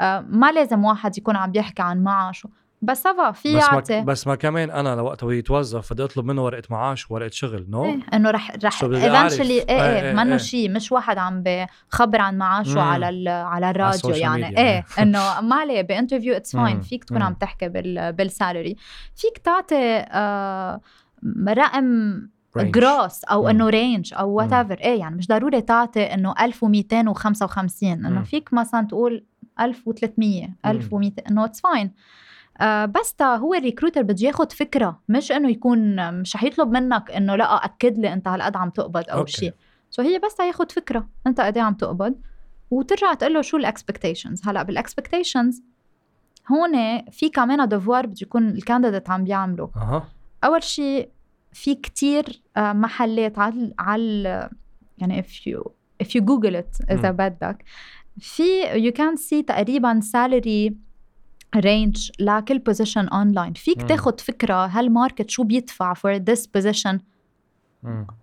آه، 0.00 0.20
ما 0.28 0.52
لازم 0.52 0.84
واحد 0.84 1.18
يكون 1.18 1.36
عم 1.36 1.50
بيحكي 1.52 1.82
عن 1.82 2.02
معاشه 2.02 2.48
بس 2.82 3.02
ça 3.02 3.17
va 3.17 3.32
في 3.32 3.56
بس 3.56 3.62
يعطي 3.62 3.98
ما 3.98 4.04
بس 4.04 4.26
ما 4.26 4.34
كمان 4.34 4.70
أنا 4.70 4.96
لوقت 4.96 5.24
هو 5.24 5.30
يتوظف 5.30 5.92
بدي 5.92 6.04
أطلب 6.04 6.24
منه 6.24 6.44
ورقة 6.44 6.62
معاش 6.70 7.10
ورقة 7.10 7.30
شغل 7.32 7.66
no 7.70 7.84
إيه 7.84 7.98
إنه 8.14 8.30
رح 8.30 8.50
رح. 8.64 8.84
eventually 8.84 9.54
إيه 9.58 9.64
إيه، 9.68 9.82
إيه 9.82 10.08
إيه، 10.08 10.12
منه 10.12 10.30
إيه. 10.30 10.36
شيء 10.36 10.70
مش 10.70 10.92
واحد 10.92 11.18
عم 11.18 11.42
بخبر 11.46 12.20
عن 12.20 12.38
معاشه 12.38 12.74
مم. 12.74 12.78
على 12.78 13.08
ال- 13.08 13.28
على 13.28 13.70
الراديو 13.70 13.94
ال 13.94 13.98
social 13.98 14.20
يعني 14.20 14.42
ميديا، 14.42 14.58
إيه 14.58 14.66
إيه. 14.66 14.84
إنه 15.02 15.40
ما 15.40 15.56
عليه 15.56 15.82
ب 15.82 15.88
interview 15.88 16.34
it's 16.34 16.56
fine. 16.56 16.80
فيك 16.80 17.04
تكون 17.04 17.18
مم. 17.18 17.24
عم 17.24 17.34
تحكي 17.34 17.68
بال 17.68 18.12
بال 18.12 18.28
salary 18.28 18.76
فيك 19.16 19.38
تعطي 19.38 20.04
آه 20.10 20.80
رقم. 21.48 22.20
gross 22.56 23.24
أو. 23.24 23.48
إنه 23.48 23.68
range 23.68 24.14
أو 24.14 24.30
what. 24.30 24.52
ever 24.52 24.78
إيه 24.80 24.98
يعني 25.00 25.16
مش 25.16 25.26
ضروري 25.28 25.60
تعطي 25.60 26.02
إنه 26.02 26.34
1255 26.40 27.90
إنه 27.92 28.08
مم. 28.10 28.24
فيك 28.24 28.52
مثلا 28.52 28.86
تقول 28.86 29.24
1300 29.60 30.48
1200 30.66 31.22
إنه 31.30 31.44
it's 31.44 31.60
fine 31.60 31.92
آه 32.60 32.84
بس 32.84 33.14
تا 33.14 33.24
هو 33.36 33.54
ال 33.54 33.59
recruiter 33.59 34.02
بده 34.02 34.26
ياخد 34.26 34.52
فكرة 34.52 35.00
مش 35.08 35.32
إنه 35.32 35.50
يكون 35.50 36.12
مش 36.20 36.36
رح 36.36 36.42
يطلب 36.42 36.70
منك 36.70 37.10
إنه 37.10 37.36
لا 37.36 37.64
أكد 37.64 37.98
لي 37.98 38.12
أنت 38.12 38.28
هالقد 38.28 38.56
عم 38.56 38.70
تقبض 38.70 39.04
أو. 39.10 39.26
شيء 39.26 39.54
so 39.90 40.02
هي 40.02 40.18
بس 40.18 40.40
ياخد 40.40 40.72
فكرة 40.72 41.08
أنت 41.26 41.40
قد 41.40 41.56
إيه 41.56 41.64
عم 41.64 41.74
تقبض؟ 41.74 42.14
وترجع 42.70 43.14
تقول 43.14 43.34
له 43.34 43.42
شو 43.42 43.56
ال 43.56 43.63
expectations 43.63 44.48
هلأ 44.48 44.62
بال 44.62 44.77
expectations 44.77 45.62
هون 46.52 47.02
في 47.10 47.28
كمان 47.28 47.68
devoir 47.68 48.06
بده 48.06 48.16
يكون 48.22 48.48
ال 48.48 48.55
candidate 48.55 49.10
عم 49.10 49.24
بيعمله. 49.24 49.70
أها. 49.76 50.08
أول 50.44 50.62
شيء 50.62 51.08
في 51.52 51.74
كتير 51.74 52.42
آه، 52.56 52.72
محلات 52.72 53.38
على 53.38 53.74
على 53.78 54.50
يعني 54.98 55.22
if 55.22 55.26
you 55.26 55.62
if 56.04 56.06
you 56.06 56.20
google 56.24 56.54
it 56.54 56.90
إذا 56.90 57.10
مم. 57.10 57.16
بدك 57.16 57.64
في 58.18 58.42
you 58.90 58.94
can 58.94 59.16
see 59.20 59.44
تقريبا 59.46 60.00
salary 60.00 60.72
range 61.56 62.10
لكل 62.20 62.58
بوزيشن 62.58 63.08
اونلاين 63.08 63.52
فيك 63.52 63.78
مم. 63.78 63.86
تاخد 63.86 64.20
فكرة 64.20 64.66
هال 64.66 64.82
market 64.82 65.30
شو 65.30 65.42
بيدفع 65.42 65.94
for 65.94 66.18
this 66.18 66.40
position. 66.40 66.98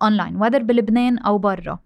online 0.02 0.44
whether 0.44 0.56
بلبنان 0.62 1.18
أو 1.18 1.38
برا. 1.38 1.78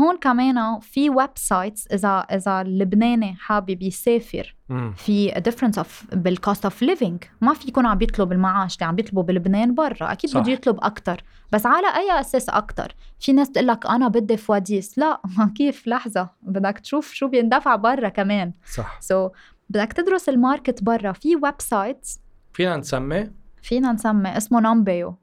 هون 0.00 0.16
كمان 0.20 0.80
في 0.80 1.10
websites 1.10 1.86
إذا 1.86 2.18
إذا 2.18 2.60
اللبناني 2.60 3.34
حابب 3.34 3.82
يسافر. 3.82 4.56
في 4.96 5.30
difference 5.30 5.82
of 5.82 6.16
بال 6.16 6.32
cost 6.32 6.64
of 6.64 6.82
living 6.82 7.24
ما 7.40 7.54
في 7.54 7.68
يكون 7.68 7.86
عم 7.86 7.98
بيطلب 7.98 8.32
المعاش 8.32 8.74
اللي 8.74 8.86
عم 8.86 8.94
بيطلبه 8.94 9.22
بلبنان 9.22 9.74
برا. 9.74 10.12
أكيد. 10.12 10.36
بده 10.36 10.52
يطلب 10.52 10.78
أكثر 10.82 11.22
بس 11.52 11.66
على 11.66 11.86
أي 11.86 12.20
أساس 12.20 12.48
أكثر 12.48 12.94
في 13.20 13.32
ناس 13.32 13.50
تقول 13.52 13.66
لك 13.66 13.86
أنا 13.86 14.08
بدي 14.08 14.36
فواديس. 14.36 14.98
لا. 14.98 15.20
ما 15.38 15.46
كيف؟ 15.56 15.86
لحظة. 15.86 16.28
بدك 16.42 16.78
تشوف 16.78 17.12
شو 17.12 17.28
بيندفع 17.28 17.76
برا 17.76 18.08
كمان. 18.08 18.52
صح. 18.66 19.00
سو 19.00 19.28
so, 19.28 19.32
بدك 19.70 19.92
تدرس 19.92 20.28
ال 20.28 20.36
market 20.36 20.82
برا. 20.82 21.12
في 21.12 21.36
websites 21.36 22.20
فينا 22.52 22.76
نسمي؟ 22.76 23.30
فينا 23.62 23.92
نسمي. 23.92 24.36
اسمه 24.36 24.60
نامبيو. 24.60 25.14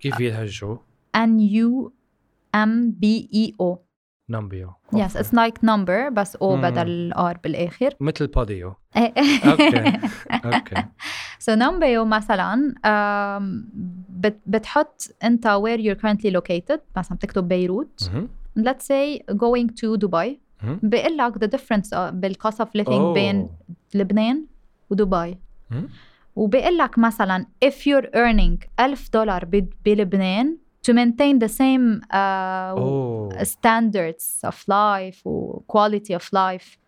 كيف 0.00 0.20
يلهجوا 0.20 0.76
N 1.16 1.40
U 1.40 1.92
M 2.54 2.90
B 2.90 3.28
E 3.34 3.54
O 3.60 3.78
نمبيو 4.30 4.72
yes 4.94 5.16
it's 5.16 5.34
like 5.34 5.64
number 5.64 6.08
بس 6.08 6.36
O. 6.36 6.56
بدل 6.56 6.88
ال 6.88 7.13
R 7.13 7.38
بالآخر. 7.44 7.94
مثل 8.00 8.26
باديو 8.26 8.74
إيه. 8.96 9.12
okay. 9.50 9.98
okay. 10.54 10.84
so 11.38 11.52
نمبيو 11.54 12.04
مثلا 12.04 12.74
بت- 14.08 14.40
بتحط 14.46 15.14
أنت 15.24 15.46
where 15.48 15.80
you're 15.80 16.00
currently 16.02 16.30
located. 16.40 16.78
مثلا 16.96 17.16
بتكتب 17.18 17.48
بيروت. 17.48 18.10
let's 18.58 18.82
say 18.84 19.22
going 19.32 19.68
to 19.80 19.96
دبي 19.96 20.40
مهم. 20.62 20.80
بيقول 20.82 21.16
لك 21.16 21.44
the 21.44 21.48
difference 21.58 21.96
بال 21.96 22.17
cost 22.17 22.60
of 22.60 22.70
living. 22.78 23.14
بين 23.14 23.48
لبنان 23.94 24.44
ودبي. 24.90 25.38
مهم. 25.70 25.88
وبيقول 26.36 26.78
لك 26.78 26.98
مثلا 26.98 27.46
if 27.64 27.72
you're 27.74 28.06
earning 28.06 28.66
1000 28.80 29.10
دولار 29.12 29.44
بلبنان 29.84 30.56
to 30.86 30.92
maintain 30.92 31.38
the 31.38 31.48
same 31.48 32.00
uh, 32.02 32.14
standards 32.14 34.48
of 34.48 34.54
life 34.54 35.26
و 35.26 35.62
quality 35.72 36.14
of 36.18 36.24
life. 36.24 36.78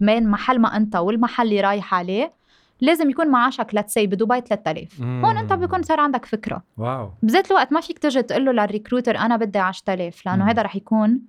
من 0.00 0.30
محل 0.30 0.58
ما 0.58 0.76
أنت 0.76 0.96
والمحل 0.96 1.44
اللي 1.44 1.60
رايح 1.60 1.94
عليه 1.94 2.32
لازم 2.80 3.10
يكون 3.10 3.28
معاشك 3.28 3.76
let's 3.76 3.92
say 3.92 4.06
بدبي 4.06 4.40
3000 4.40 5.00
هون 5.02 5.36
أنت. 5.36 5.52
بيكون 5.52 5.82
صار 5.82 6.00
عندك 6.00 6.24
فكرة. 6.24 6.62
wow. 6.76 7.10
بذات 7.22 7.50
الوقت 7.50 7.72
ما 7.72 7.80
فيك 7.80 7.98
تجي 7.98 8.22
تقول 8.22 8.44
له 8.44 8.52
لل 8.52 8.64
recruiter 8.64 9.16
أنا 9.16 9.36
بدي 9.36 9.58
10000 9.58 10.26
لأنه. 10.26 10.50
هذا 10.50 10.62
رح 10.62 10.76
يكون 10.76 11.20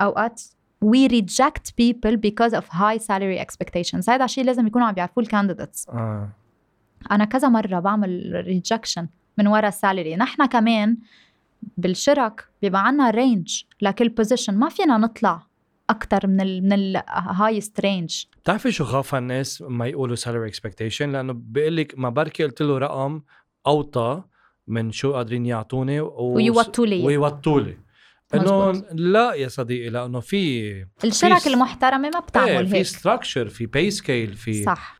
أوقات 0.00 0.42
we 0.84 1.08
reject 1.08 1.72
people 1.80 2.16
because 2.16 2.52
of 2.52 2.64
high 2.64 2.98
salary 2.98 3.38
expectations. 3.46 4.08
هذا 4.08 4.26
شيء 4.26 4.44
لازم 4.44 4.66
يكونوا 4.66 4.86
عم 4.86 4.94
بيعرفوه 4.94 5.24
ال 5.24 5.30
candidates 5.30 5.88
آه. 5.88 6.28
أنا 7.10 7.24
كذا 7.24 7.48
مرة 7.48 7.80
بعمل 7.80 8.42
rejection 8.46 9.08
من 9.38 9.46
ورا 9.46 9.68
ال 9.68 9.75
salary 9.75 10.16
نحن 10.16 10.46
كمان 10.46 10.96
بالشرك 11.76 12.48
بيبقى 12.62 12.86
عنا 12.86 13.10
range 13.10 13.62
لكل 13.80 14.08
position 14.08 14.54
ما 14.54 14.68
فينا 14.68 14.96
نطلع 14.96 15.46
أكثر 15.90 16.26
من 16.26 16.40
ال 16.40 16.62
من 16.62 16.72
ال 16.72 16.86
highest 16.86 17.80
range 17.80 18.24
بتعرفي 18.42 18.72
شو 18.72 18.84
خاف 18.84 19.14
الناس 19.14 19.62
ما 19.62 19.86
يقولوا 19.86 20.16
salary 20.16 20.52
expectation 20.54 21.02
لأنه 21.02 21.32
بيقول 21.32 21.76
لك 21.76 21.98
ما 21.98 22.08
بركي 22.08 22.44
قلت 22.44 22.62
له 22.62 22.78
رقم 22.78 23.20
أوطى 23.66 24.22
من 24.66 24.92
شو 24.92 25.12
قادرين 25.12 25.46
يعطوني 25.46 26.00
و... 26.00 26.12
ويوطوا 26.18 26.86
لي. 26.86 27.04
ويوطوا 27.04 27.60
لي 27.60 27.76
انه. 28.34 28.70
لا 28.92 29.34
يا 29.34 29.48
صديقي 29.48 29.88
لأنه 29.88 30.20
في 30.20 30.70
الشرك 31.04 31.38
في- 31.38 31.48
المحترمة 31.48 32.10
ما 32.14 32.20
بتعمل 32.20 32.48
إيه 32.50 32.64
في 32.66 32.76
هيك. 32.76 32.86
structure 32.86 33.48
في 33.48 33.66
pay 33.66 33.90
scale 33.90 34.34
في 34.34 34.62
صح. 34.64 34.95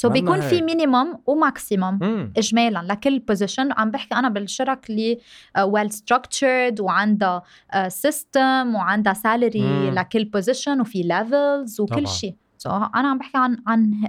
so 0.00 0.12
بيكون 0.12 0.40
في. 0.40 0.62
minimum 0.62 1.18
و 1.26 1.35
maximum 1.35 1.98
مم. 2.02 2.32
اجمالا 2.36 2.82
لكل 2.92 3.18
position 3.18 3.72
عم 3.72 3.90
بحكي 3.90 4.14
أنا 4.14 4.28
بالشرك 4.28 4.90
اللي 4.90 5.18
well 5.62 5.90
structured 5.92 6.80
وعندها 6.80 7.42
system 7.88 8.74
وعندها 8.74 9.12
salary. 9.12 9.90
لكل 9.90 10.24
بوزيشن 10.24 10.80
وفي 10.80 11.02
levels 11.02 11.80
وكل. 11.80 12.08
شيء 12.08 12.34
so 12.58 12.72
أنا 12.72 13.08
عم 13.08 13.18
بحكي 13.18 13.38
عن 13.38 13.56
عن 13.66 14.08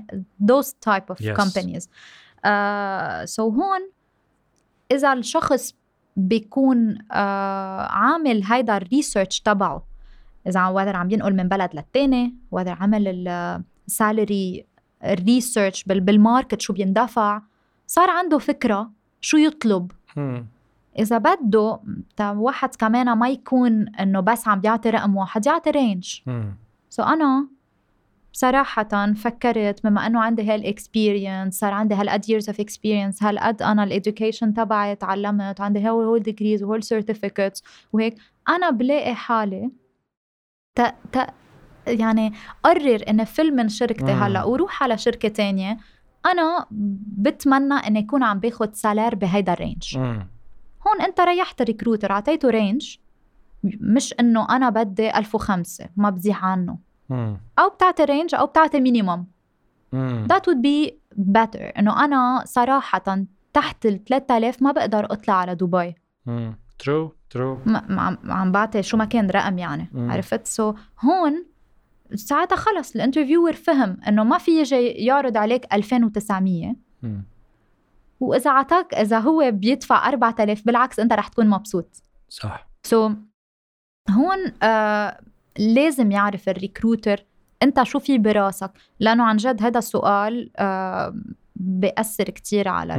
those 0.52 0.72
of 0.90 1.16
Yes. 1.26 1.38
companies 1.42 1.84
uh, 1.84 3.24
so 3.26 3.50
هون 3.50 3.90
إذا 4.92 5.14
الشخص 5.14 5.76
بيكون 6.16 6.96
uh, 6.96 7.02
عامل 7.92 8.44
هيدا 8.44 8.78
ال 8.78 8.85
research 8.85 9.40
تبعه 9.40 9.84
إذا 10.48 10.68
whether 10.68 10.96
عم 10.96 11.12
ينقل 11.12 11.34
من 11.36 11.48
بلد 11.48 11.70
للتاني 11.76 12.36
whether 12.52 12.78
عمل 12.82 13.28
ال 13.88 13.99
salary 13.99 14.66
ال 15.04 15.13
research 15.13 15.84
بال 15.84 16.03
market 16.03 16.62
شو 16.62 16.74
بيندفع 16.74 17.42
صار 17.88 18.10
عنده 18.10 18.38
فكرة 18.38 18.92
شو 19.22 19.38
يطلب. 19.38 19.92
إذا 21.00 21.18
بده 21.18 21.80
واحد 22.20 22.76
كمان 22.76 23.18
ما 23.18 23.30
يكون 23.30 23.96
إنه 23.96 24.20
بس 24.20 24.48
عم 24.48 24.60
بيعطي 24.62 24.90
رقم 24.90 25.16
واحد 25.16 25.46
يعطي 25.46 25.70
range. 25.70 26.22
so 26.90 27.04
أنا 27.04 27.48
صراحة 28.34 29.14
فكرت 29.14 29.84
بما 29.84 30.08
إنه 30.08 30.22
عندي 30.22 30.44
هال 30.44 30.63
experience 30.63 31.60
صار 31.60 31.74
عندي 31.74 31.96
هالقد 31.96 32.26
years 32.26 32.46
of 32.46 32.56
experience 32.56 33.24
هالقد 33.24 33.62
أنا 33.62 33.84
ال 33.84 33.91
education 33.91 34.54
تبعي 34.54 34.96
تعلمت 34.96 35.62
عندي 35.62 35.90
هول 35.90 36.06
هول 36.06 36.20
degrees 36.20 36.64
وهول 36.64 36.84
certificates 36.84 37.64
وهيك 37.94 38.16
أنا 38.50 38.70
بلاقي 38.70 39.16
حالي 39.16 39.72
ت... 40.76 40.82
ت... 41.12 41.28
يعني 41.92 42.34
قرر 42.64 43.04
إني 43.10 43.26
فل 43.26 43.56
من 43.56 43.70
شركتي 43.70 44.14
مم. 44.16 44.24
هلأ 44.24 44.44
وروح 44.44 44.84
على 44.84 44.98
شركة 44.98 45.28
تانية 45.30 45.78
أنا 46.26 46.66
بتمنى 47.18 47.74
اني 47.74 48.00
يكون 48.00 48.24
عم 48.24 48.40
باخد 48.40 48.76
salary 48.76 49.16
بهيدا 49.16 49.54
ال 49.54 49.61
range 49.61 49.98
مم. 49.98 50.28
هون 50.88 51.02
أنت 51.02 51.20
ريحت 51.20 51.62
ال 51.62 51.67
recruiter 51.67 52.12
أعطيته 52.12 52.50
range 52.50 52.98
مش 53.64 54.14
إنه 54.20 54.48
أنا 54.50 54.70
بدي 54.70 55.18
1005 55.18 55.86
ما 55.98 56.10
بزيح 56.10 56.46
عنه 56.46 56.78
مم. 57.10 57.38
أو 57.60 57.70
بتعطي 57.70 58.04
range 58.04 58.36
أو 58.36 58.46
بتعطي 58.46 58.80
minimum 58.80 59.26
مم. 59.94 60.28
that 60.32 60.42
would 60.42 60.62
be 60.68 60.92
better 61.20 61.78
إنه 61.80 62.06
أنا 62.06 62.44
صراحة 62.46 63.26
تحت 63.54 63.86
ال 63.86 64.04
3000 64.04 64.62
ما 64.62 64.72
بقدر 64.72 65.06
أطلع 65.06 65.34
على 65.34 65.56
دبي. 65.56 65.96
true 66.80 67.16
true 67.30 67.58
عم 67.90 68.18
عم 68.32 68.52
بعطي 68.52 68.84
شو 68.84 68.98
ما 68.98 69.06
كان 69.06 69.30
رقم 69.30 69.58
يعني 69.58 69.90
مم. 69.94 70.12
عرفت 70.12 70.48
so, 70.48 70.76
هون 71.06 71.46
ساعتها 72.16 72.56
خلص 72.56 72.96
ال 72.96 73.01
interviewer 73.01 73.54
فهم 73.54 73.98
إنه 74.08 74.24
ما 74.24 74.38
في 74.38 74.60
يجي 74.60 74.88
يعرض 74.88 75.38
عليك 75.38 75.74
2900 75.74 76.76
مم. 77.04 77.24
وإذا 78.20 78.52
عطاك 78.52 78.94
إذا 78.94 79.20
هو 79.20 79.52
بيدفع 79.52 80.10
4000 80.10 80.66
بالعكس 80.66 81.00
أنت 81.00 81.14
رح 81.14 81.28
تكون 81.28 81.48
مبسوط. 81.48 82.04
صح. 82.30 82.68
so, 82.84 83.12
هون 84.10 84.54
آه 84.64 85.20
لازم 85.60 86.12
يعرف 86.12 86.50
ال 86.50 86.58
recruiter 86.58 87.26
أنت 87.64 87.84
شو 87.84 88.00
في 88.00 88.18
براسك 88.18 88.72
لأنه 89.00 89.24
عن 89.24 89.38
جد 89.38 89.64
هذا 89.64 89.80
السؤال 89.80 90.52
آه 90.58 91.16
بيأثر 91.56 92.24
كتير 92.24 92.68
على 92.68 92.94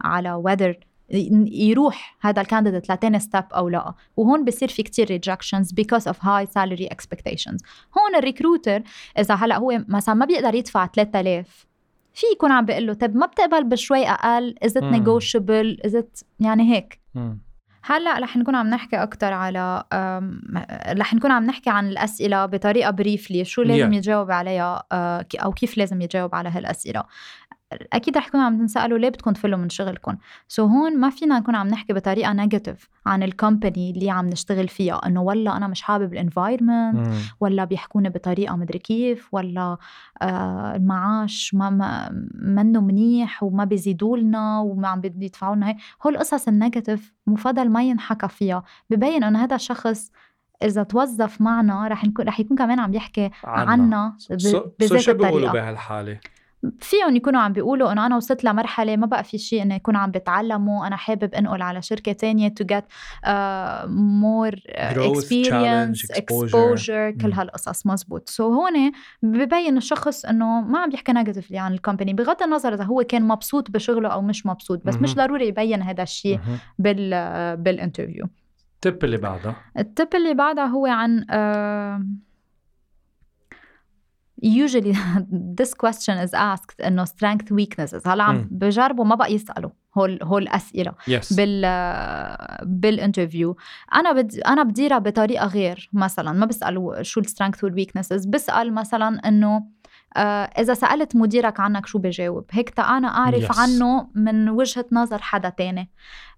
على 0.00 0.42
whether 0.42 0.84
يروح 1.10 2.16
هذا 2.20 2.40
ال 2.40 2.45
candidate 2.45 2.90
لتاني 2.92 3.18
step 3.18 3.44
أو 3.54 3.68
لا. 3.68 3.94
وهون 4.16 4.44
بصير 4.44 4.68
في 4.68 4.82
كتير 4.82 5.18
rejections 5.18 5.66
because 5.66 6.04
of 6.12 6.16
high 6.16 6.46
salary 6.46 6.88
expectations. 6.94 7.58
هون 7.98 8.14
ال 8.18 8.24
recruiter 8.24 8.82
إذا 9.18 9.34
هلأ 9.34 9.58
هو 9.58 9.84
مثلا 9.88 10.14
ما 10.14 10.26
بيقدر 10.26 10.54
يدفع 10.54 10.86
3000 10.86 11.66
في 12.14 12.26
يكون 12.34 12.52
عم 12.52 12.64
بيقول 12.64 12.86
له 12.86 12.94
طب 12.94 13.16
ما 13.16 13.26
بتقبل 13.26 13.64
بشوي 13.64 14.08
أقل؟ 14.08 14.54
is 14.62 14.76
it. 14.76 14.82
negotiable 14.84 15.80
is 15.84 15.94
it 15.96 16.20
يعني 16.40 16.74
هيك. 16.74 17.00
مم. 17.14 17.38
هلأ 17.86 18.18
رح 18.18 18.36
نكون 18.36 18.54
عم 18.54 18.66
نحكي 18.66 18.96
أكثر 18.96 19.32
على 19.32 19.84
رح 20.98 21.14
نكون 21.14 21.30
عم 21.30 21.44
نحكي 21.46 21.70
عن 21.70 21.88
الأسئلة 21.88 22.46
بطريقة 22.46 22.90
briefly 22.90 23.44
شو 23.44 23.62
لازم 23.62 23.92
Yeah. 23.92 23.94
يجاوب 23.94 24.30
عليها 24.30 24.82
آه، 24.92 25.26
أو 25.34 25.52
كيف 25.52 25.78
لازم 25.78 26.00
يجاوب 26.00 26.34
على 26.34 26.48
هالأسئلة. 26.48 27.04
أكيد 27.92 28.16
رح 28.16 28.28
تكونوا 28.28 28.46
عم 28.46 28.58
تنسألوا 28.58 28.98
ليه 28.98 29.08
بدكم 29.08 29.32
تفلوا 29.32 29.58
من 29.58 29.68
شغلكم 29.68 30.16
so 30.48 30.70
هون 30.70 31.00
ما 31.00 31.10
فينا 31.10 31.38
نكون 31.38 31.54
عم 31.54 31.68
نحكي 31.68 31.92
بطريقة 31.92 32.32
negative 32.32 32.88
عن 33.06 33.22
ال 33.22 33.31
company 33.31 33.90
اللي 33.90 34.10
عم 34.10 34.26
نشتغل 34.26 34.68
فيها. 34.68 35.06
إنه 35.06 35.22
والله 35.22 35.56
أنا 35.56 35.66
مش 35.66 35.82
حابب 35.82 36.12
ال 36.12 36.20
environment. 36.20 37.14
ولا 37.40 37.64
بيحكونا 37.64 38.08
بطريقة 38.08 38.56
مدري 38.56 38.78
كيف 38.78 39.28
ولا 39.32 39.76
آه 40.22 40.76
المعاش 40.76 41.54
ما 41.54 41.70
ما 41.70 42.10
منه 42.34 42.80
منيح 42.80 43.42
وما 43.42 43.64
بيزيدوا 43.64 44.16
لنا 44.16 44.58
وما 44.58 44.88
عم 44.88 45.00
بيدفعوا 45.00 45.56
لنا 45.56 45.68
هيك. 45.68 45.76
هول 46.06 46.14
القصص 46.14 46.48
ال 46.48 46.55
negative 46.55 47.12
مفضل 47.26 47.68
ما 47.68 47.82
ينحكى 47.82 48.28
فيها. 48.28 48.62
ببين 48.90 49.24
إنه 49.24 49.44
هذا 49.44 49.56
الشخص 49.56 50.12
إذا 50.62 50.82
توظف 50.82 51.40
معنا 51.40 51.88
رح 51.88 52.04
نكون 52.04 52.24
رح 52.26 52.40
يكون 52.40 52.56
كمان 52.56 52.80
عم 52.80 52.94
يحكي 52.94 53.30
عنا. 53.44 54.14
so 54.18 54.34
بذات 54.80 55.00
شو 55.00 55.12
بيقولوا 55.12 55.38
الطريقة. 55.38 55.52
بهالحالة؟ 55.52 56.18
فيهم 56.80 57.16
يكونوا 57.16 57.40
عم 57.40 57.52
بيقولوا 57.52 57.92
إنه 57.92 58.06
أنا 58.06 58.16
وصلت 58.16 58.44
لمرحلة 58.44 58.96
ما 58.96 59.06
بقى 59.06 59.24
في 59.24 59.38
شيء 59.38 59.62
إنه 59.62 59.74
يكون 59.74 59.96
عم 59.96 60.10
بتعلموا 60.10 60.86
أنا 60.86 60.96
حابب 60.96 61.34
أنقل 61.34 61.62
على 61.62 61.82
شركة 61.82 62.12
تانية 62.12 62.54
Growth, 64.94 65.14
experience 65.16 65.48
challenge, 65.48 66.00
exposure. 66.16 66.48
exposure 66.50 67.22
كل. 67.22 67.32
هالقصص 67.32 67.86
مزبوط 67.86 68.28
so 68.28 68.56
هون 68.56 68.92
ببين 69.22 69.76
الشخص 69.76 70.24
إنه 70.24 70.60
ما 70.60 70.78
عم 70.78 70.90
بيحكي 70.90 71.12
negatively 71.12 71.58
عن 71.58 71.72
ال 71.72 71.77
company 71.77 72.14
بغض 72.14 72.42
النظر 72.42 72.74
إذا 72.74 72.84
هو 72.84 73.02
كان 73.02 73.22
مبسوط 73.28 73.70
بشغله 73.70 74.08
أو 74.08 74.22
مش 74.22 74.46
مبسوط 74.46 74.82
بس 74.84 74.94
مش. 74.94 75.14
ضروري 75.14 75.48
يبين 75.48 75.82
هذا 75.82 76.02
الشيء. 76.02 76.40
بال 76.78 77.10
بالانترفيو 77.56 78.26
التب 78.74 79.04
اللي 79.04 79.16
بعدها 79.16 79.56
ال 79.78 79.86
tip 79.86 80.08
اللي 80.14 80.34
بعدها 80.34 80.64
هو 80.66 80.86
عن 80.86 81.20
uh, 81.20 82.33
usually 84.44 84.94
this 85.60 85.70
question 85.74 86.16
is 86.26 86.34
asked 86.34 86.86
إنه 86.86 87.04
strength 87.04 87.46
weaknesses 87.52 88.06
هلا 88.06 88.24
عم. 88.24 88.48
بجربوا 88.50 89.04
ما 89.04 89.14
بقى 89.14 89.34
يسألوا 89.34 89.70
هول 89.98 90.18
هول 90.22 90.42
الاسئله 90.42 90.92
yes 91.08 91.32
بال 91.32 91.64
بال 92.62 92.79
interview 92.79 93.56
أنا 93.94 94.12
بد 94.12 94.34
أنا 94.38 94.62
بديرها 94.62 94.98
بطريقة 94.98 95.46
غير 95.46 95.90
مثلا 95.92 96.32
ما 96.32 96.46
بسال 96.46 96.98
شو 97.06 97.20
ال 97.20 97.25
strength 97.25 97.64
وال 97.64 97.74
weaknesses 97.74 98.26
بسأل 98.26 98.74
مثلا 98.74 99.28
إنه 99.28 99.74
آه، 100.16 100.44
إذا 100.44 100.74
سألت 100.74 101.16
مديرك 101.16 101.60
عنك 101.60 101.86
شو 101.86 101.98
بجاوب 101.98 102.44
هيك 102.50 102.70
تا 102.70 102.82
أنا 102.82 103.08
أعرف 103.08 103.52
Yes. 103.52 103.58
عنه 103.58 104.08
من 104.14 104.48
وجهة 104.48 104.84
نظر 104.92 105.22
حدا 105.22 105.48
تاني 105.48 105.90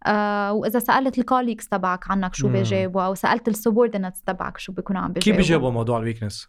آه، 0.07 0.53
وإذا 0.53 0.79
سألت 0.79 1.19
ال 1.19 1.23
colleagues 1.23 1.69
تبعك 1.69 2.11
عنك 2.11 2.35
شو 2.35 2.47
مم. 2.47 2.53
بيجاوبوا 2.53 3.03
أو 3.03 3.15
سألت 3.15 3.49
ال 3.49 3.54
subordinates 3.54 4.23
تبعك 4.23 4.59
شو 4.59 4.73
بيكونوا 4.73 5.01
عم 5.03 5.13
كيف 5.13 5.25
بيجاوبوا 5.25 5.43
بيجاوبوا 5.43 5.71
موضوع 5.71 5.99
الويكنس؟ 5.99 6.49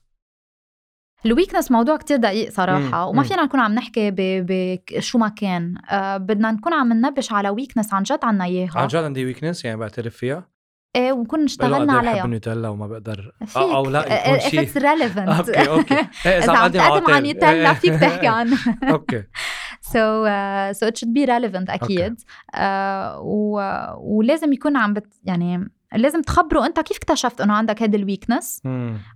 الويكنس 1.28 1.72
موضوع 1.72 1.98
كتير 1.98 2.18
دقيق 2.18 2.52
صراحة 2.52 2.80
مم. 2.80 3.10
وما. 3.10 3.24
فينا 3.24 3.44
نكون 3.44 3.60
عم 3.60 3.74
نحكي 3.74 4.12
بشو 4.18 5.18
ما 5.18 5.28
كان. 5.30 5.76
آه 5.90 6.18
بدنا 6.18 6.52
نكون 6.52 6.74
عم 6.74 6.94
ننبش 6.94 7.32
على 7.32 7.50
weakness 7.50 7.93
عن 7.94 8.04
جد 8.04 8.20
عنا 8.24 8.44
إياها. 8.46 8.72
عن 8.76 8.88
جد 8.88 8.96
عندي 9.04 9.26
weakness 9.26 9.66
يعني 9.66 9.78
بعترف 9.78 10.16
فيها؟ 10.16 10.48
إيه 10.96 11.12
ونكون 11.12 11.44
اشتغلنا 11.44 11.94
إيه 11.94 12.00
عليها. 12.00 12.14
بحب 12.14 12.26
النوتيلا 12.26 12.70
وما 12.70 12.88
بقدر. 12.88 13.32
فيك. 13.46 13.58
أو, 13.58 13.76
أو 13.76 13.90
لا 13.90 14.28
يكون 14.28 14.40
if 14.40 14.44
شيء. 14.44 14.66
it's 14.66 14.82
relevant. 14.82 15.30
okay 15.39 15.70
okay. 15.70 15.95
إيه، 16.26 16.38
إذا 16.44 16.52
عم 16.52 16.72
تقدم 16.72 17.14
عن 17.14 17.24
نوتيلا 17.24 17.74
فيك 17.74 17.94
تحكي 17.94 18.28
عنه. 18.28 18.58
Okay. 18.93 19.24
Uh, 19.88 20.74
so 20.74 20.84
it 20.88 20.98
should 20.98 21.14
be 21.14 21.26
relevant 21.26 21.70
أكيد. 21.70 22.16
uh, 22.56 22.58
و, 23.18 23.62
ولازم 23.98 24.54
يكون 24.54 24.78
عم 24.78 24.94
بت 24.94 25.14
يعني 25.24 25.70
لازم 25.96 26.22
تخبره 26.22 26.66
انت 26.66 26.80
كيف 26.80 26.98
اكتشفت 26.98 27.42
انه 27.42 27.54
عندك 27.54 27.82
هيدي 27.82 27.98
ال 27.98 28.05
weakness 28.05 28.62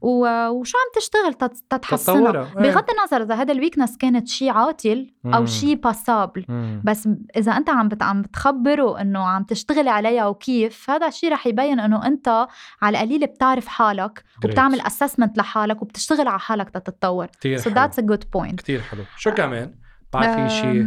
وشو 0.01 0.78
عم 0.78 1.01
تشتغل 1.01 1.34
تت- 1.34 1.63
تتحسنها 1.69 2.32
تطورها 2.32 2.47
إيه. 2.57 2.72
بغض 2.72 2.86
النظر 2.89 3.24
إذا 3.24 3.36
هذا 3.36 3.51
الويكنس 3.53 3.97
كانت 3.97 4.28
شيء 4.28 4.49
عاطل 4.51 5.13
أو. 5.26 5.45
شيء 5.45 5.76
passable. 5.75 6.45
بس 6.84 7.09
إذا 7.38 7.51
أنت 7.51 7.69
عم 7.69 7.88
بت 7.88 8.03
عم 8.03 8.22
بتخبره 8.22 9.01
إنه 9.01 9.19
عم 9.19 9.43
تشتغلي 9.43 9.89
عليها 9.89 10.28
وكيف 10.28 10.89
هذا 10.89 11.07
الشيء 11.07 11.32
رح 11.32 11.47
يبين 11.47 11.80
إنه 11.80 12.05
أنت 12.07 12.47
على 12.82 12.97
القليل 12.97 13.28
بتعرف 13.28 13.67
حالك. 13.67 14.24
وبتعمل 14.45 14.82
assessment 14.82 15.38
لحالك 15.38 15.82
وبتشتغل 15.82 16.28
على 16.28 16.39
حالك 16.39 16.69
تتطور 16.69 17.28
حلو 17.43 17.57
that's 17.57 17.93
a 18.03 18.05
good 18.05 18.24
point 18.38 18.55
كثير 18.55 18.82
حلو 18.82 19.03
شو 19.17 19.32
كمان؟ 19.32 19.76
بعد 20.13 20.49
في 20.49 20.55
شيء 20.55 20.86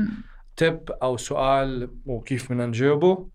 تب 0.57 0.91
أو 1.03 1.17
سؤال 1.17 1.91
وكيف 2.07 2.53
بدنا 2.53 2.67
نجاوبه؟ 2.67 3.29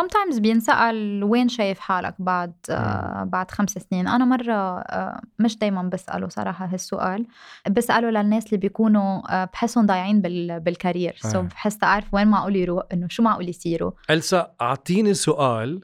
Sometimes 0.00 0.40
بينسأل 0.40 1.24
وين 1.24 1.48
شايف 1.48 1.78
حالك 1.78 2.14
بعد 2.18 2.52
آه 2.70 3.24
بعد 3.24 3.50
خمس 3.50 3.70
سنين. 3.70 4.08
أنا 4.08 4.24
مرة 4.24 4.80
آه 4.80 5.20
مش 5.38 5.58
دايما 5.58 5.82
بسأله 5.82 6.28
صراحة 6.28 6.66
هالسؤال. 6.66 7.26
بسأله 7.70 8.10
للناس 8.10 8.46
اللي 8.46 8.56
بيكونوا 8.56 9.22
آه 9.30 9.44
بحسهم 9.44 9.86
ضايعين 9.86 10.20
بال 10.20 10.60
بالكارير. 10.60 11.16
آه. 11.24 11.28
سو 11.28 11.42
بحس 11.42 11.78
أعرف 11.82 12.14
وين 12.14 12.28
معقول 12.28 12.56
يروح 12.56 12.84
إنه 12.92 13.08
شو 13.08 13.22
معقول 13.22 13.48
يصيروا. 13.48 13.92
إلسا 14.10 14.54
أعطيني 14.60 15.14
سؤال 15.14 15.80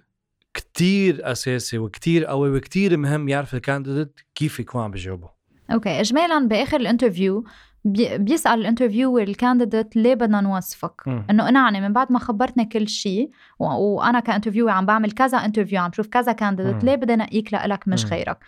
كتير 0.54 1.32
أساسي 1.32 1.78
وكتير 1.78 2.24
قوي 2.24 2.50
وكتير 2.50 2.96
مهم 2.96 3.28
يعرف 3.28 3.54
ال 3.54 3.61
candidate 3.61 4.20
كيف 4.34 4.60
يكون 4.60 4.82
عم 4.82 4.90
بيجاوبه 4.90 5.30
okay 5.72 6.00
اجمالا 6.00 6.48
بآخر 6.48 6.80
ال 6.80 6.87
interview 6.87 7.44
بي 7.86 8.18
بيسأل 8.18 8.60
ال 8.60 8.66
interviewer 8.66 9.22
ال 9.22 9.30
candidate 9.30 9.96
ليه 9.96 10.14
بدنا 10.14 10.40
نوظفك 10.40 11.02
مم. 11.06 11.24
إنه 11.30 11.44
اقنعني 11.44 11.80
من 11.80 11.92
بعد 11.92 12.12
ما 12.12 12.18
خبرتني 12.18 12.64
كل 12.64 12.88
شيء 12.88 13.30
وأنا 13.58 14.20
ك 14.20 14.25
interviewer 14.25 14.70
عم 14.70 14.86
بعمل 14.86 15.12
كذا 15.12 15.38
interview 15.38 15.80
عم 15.80 15.92
شوف 15.92 16.06
كذا. 16.06 16.32
candidate 16.32 16.84
ليه 16.84 16.94
بدي 16.94 17.14
انقيك 17.14 17.54
لك 17.54 17.88
مش. 17.88 18.04
غيرك 18.04 18.38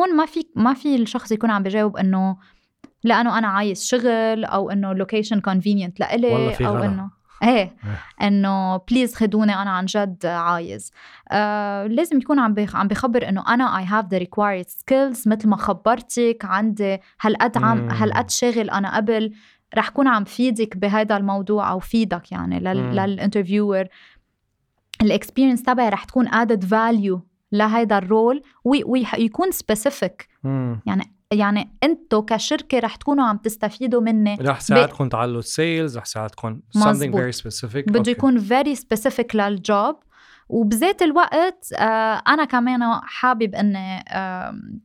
هون 0.00 0.16
ما 0.16 0.26
في 0.26 0.46
ما 0.56 0.74
في 0.74 0.96
الشخص 0.96 1.32
يكون 1.32 1.50
عم 1.50 1.62
بجاوب 1.62 1.96
إنه 1.96 2.36
لأنه 3.04 3.38
أنا 3.38 3.46
عايز 3.46 3.84
شغل 3.84 4.44
أو 4.44 4.70
إنه 4.70 4.92
location 4.92 5.40
convenient 5.40 6.00
لإلي 6.00 6.66
أو. 6.66 6.78
إنه 6.78 7.10
إيه. 7.44 7.76
إنه 8.22 8.76
please 8.76 9.14
خدوني 9.14 9.54
أنا 9.62 9.70
عن 9.70 9.84
جد 9.84 10.26
عايز. 10.26 10.90
آه 11.30 11.86
لازم 11.86 12.18
يكون 12.18 12.38
عم 12.38 12.54
بيخ- 12.54 12.76
عم 12.76 12.88
بخبر 12.88 13.28
إنه 13.28 13.44
أنا 13.54 13.78
I 13.78 13.84
have 13.84 14.06
the 14.06 14.18
required 14.18 14.68
skills 14.68 15.28
مثل 15.28 15.48
ما 15.48 15.56
خبرتك 15.56 16.44
عندي. 16.44 16.98
هالقد 17.20 17.56
عم. 17.58 17.88
هالقد 17.90 18.30
شاغل 18.30 18.70
أنا 18.70 18.96
قبل؟ 18.96 19.32
رح 19.76 19.88
كون 19.88 20.08
عم 20.08 20.24
فيدك 20.24 20.76
بهذا 20.76 21.16
الموضوع 21.16 21.70
أو 21.70 21.78
فيدك 21.78 22.32
يعني. 22.32 22.60
لل 22.60 22.96
لل 22.96 23.09
interviewer 23.09 23.84
ال 25.02 25.07
experience 25.07 25.62
تبعي 25.62 25.88
رح 25.88 26.04
تكون 26.04 26.28
added 26.34 26.64
value 26.64 27.26
لهيدا 27.52 27.98
ال 27.98 28.07
role 28.07 28.42
ويكون 28.64 29.50
specific 29.50 30.28
مم. 30.44 30.80
يعني 31.34 31.70
انتو 31.82 32.22
كشركة 32.22 32.78
رح 32.78 32.96
تكونوا 32.96 33.24
عم 33.24 33.36
تستفيدوا 33.36 34.00
مني 34.00 34.36
رح 34.40 34.60
ساعدكم 34.60 35.08
تعلوا 35.08 35.38
ال 35.38 35.48
sales 35.48 35.98
رح 35.98 36.04
ساعدكم 36.04 36.60
something 36.78 37.12
very 37.12 37.36
specific. 37.42 37.84
بده 37.86 37.98
okay. 37.98 38.10
يكون 38.10 38.38
very 38.38 38.74
specific 38.74 39.36
لل 39.36 39.60
job 39.60 39.96
وبذات 40.48 41.02
الوقت 41.02 41.72
آه 41.72 42.22
أنا 42.28 42.44
كمان 42.44 42.80
حابب 43.02 43.54
إني 43.54 44.04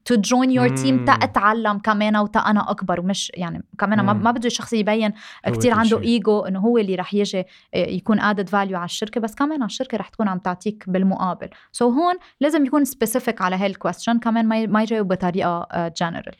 to 0.06 0.16
join 0.16 0.52
your 0.52 0.68
team 0.68 0.96
مم. 0.96 1.06
تا 1.06 1.12
اتعلم 1.12 1.80
كمان 1.80 2.18
وتا 2.18 2.40
أنا 2.40 2.72
أكبر 2.72 3.00
ومش 3.00 3.32
يعني 3.36 3.64
كمان 3.80 4.02
ما, 4.06 4.32
بده 4.32 4.48
الشخص 4.48 4.74
يبين 4.74 5.14
كل 5.62 5.72
عنده. 5.72 6.02
ايجو 6.02 6.40
إنه 6.40 6.60
هو 6.60 6.78
اللي 6.78 6.96
رح 6.96 7.14
يجي 7.14 7.40
آه، 7.40 7.46
يكون 7.74 8.20
added 8.20 8.50
value 8.50 8.78
على 8.78 8.86
الشركة 8.86 9.22
بس 9.22 9.36
كمان 9.36 9.64
الشركة 9.64 9.98
رح 9.98 10.10
تكون 10.10 10.28
عم 10.28 10.40
تعطيك 10.40 10.84
بالمقابل 10.88 11.50
so 11.72 11.92
so 11.92 11.94
هون 11.94 12.16
لازم 12.40 12.66
يكون 12.66 12.86
specific 12.86 13.42
على 13.42 13.56
هال 13.56 13.68
question 13.68 14.20
كمان 14.20 14.48
ما 14.48 14.66
ما 14.66 14.82
يجاوب 14.82 15.08
بطريقة 15.08 15.68
general 16.02 16.36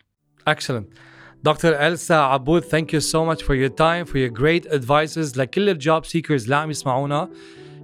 Excellent. 0.50 0.88
Dr. 1.44 1.74
Elsa 1.74 2.18
Aboud, 2.36 2.66
thank 2.66 2.92
you 2.94 3.00
so 3.00 3.26
much 3.26 3.44
for 3.44 3.56
your 3.56 3.70
time, 3.70 4.06
for 4.06 4.18
your 4.18 4.30
great 4.30 4.66
advices 4.66 5.38
لكل 5.38 5.70
ال 5.70 5.79
job 5.79 6.06
seekers 6.06 6.44
اللي 6.44 6.56
عم 6.56 6.70
يسمعونا. 6.70 7.30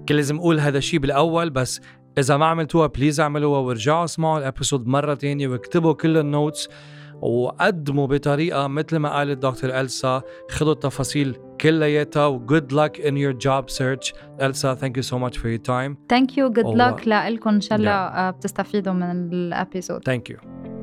كان 0.07 0.17
لازم 0.17 0.37
أقول 0.37 0.59
هذا 0.59 0.77
الشيء 0.77 0.99
بالأول 0.99 1.49
بس 1.49 1.81
إذا 2.17 2.37
ما 2.37 2.45
عملتوها 2.45 2.87
please 2.87 3.19
اعملوها 3.19 3.59
وارجعوا 3.59 4.03
اسمعوا 4.03 4.37
ال 4.39 4.45
episode 4.45 4.87
مرة 4.87 5.13
تانية 5.13 5.47
واكتبوا 5.47 5.93
كل 5.93 6.17
ال 6.17 6.26
notes 6.26 6.69
وقدموا 7.21 8.07
بطريقة 8.07 8.67
مثل 8.67 8.97
ما 8.97 9.09
قالت 9.17 9.37
دكتور 9.37 9.79
إلسا 9.79 10.21
خذوا 10.49 10.73
التفاصيل 10.73 11.35
كلياتها 11.61 12.25
و 12.25 12.45
good 12.47 12.71
luck 12.71 12.99
in 12.99 13.13
your 13.13 13.33
job 13.33 13.69
search. 13.69 14.13
Elsa, 14.39 14.75
thank 14.75 14.97
you 14.97 15.03
so 15.03 15.17
much 15.19 15.37
for 15.37 15.47
your 15.47 15.65
time. 15.67 15.97
Thank 16.09 16.37
you, 16.37 16.49
good. 16.49 16.75
لك 16.75 17.07
لكم 17.07 17.49
إن 17.49 17.61
شاء 17.61 17.77
الله 17.77 17.91
آه، 17.91 18.31
بتستفيدوا 18.31 18.93
من 18.93 19.33
ال 19.33 19.42
episode 19.42 20.01
Thank 20.09 20.33
you. 20.33 20.74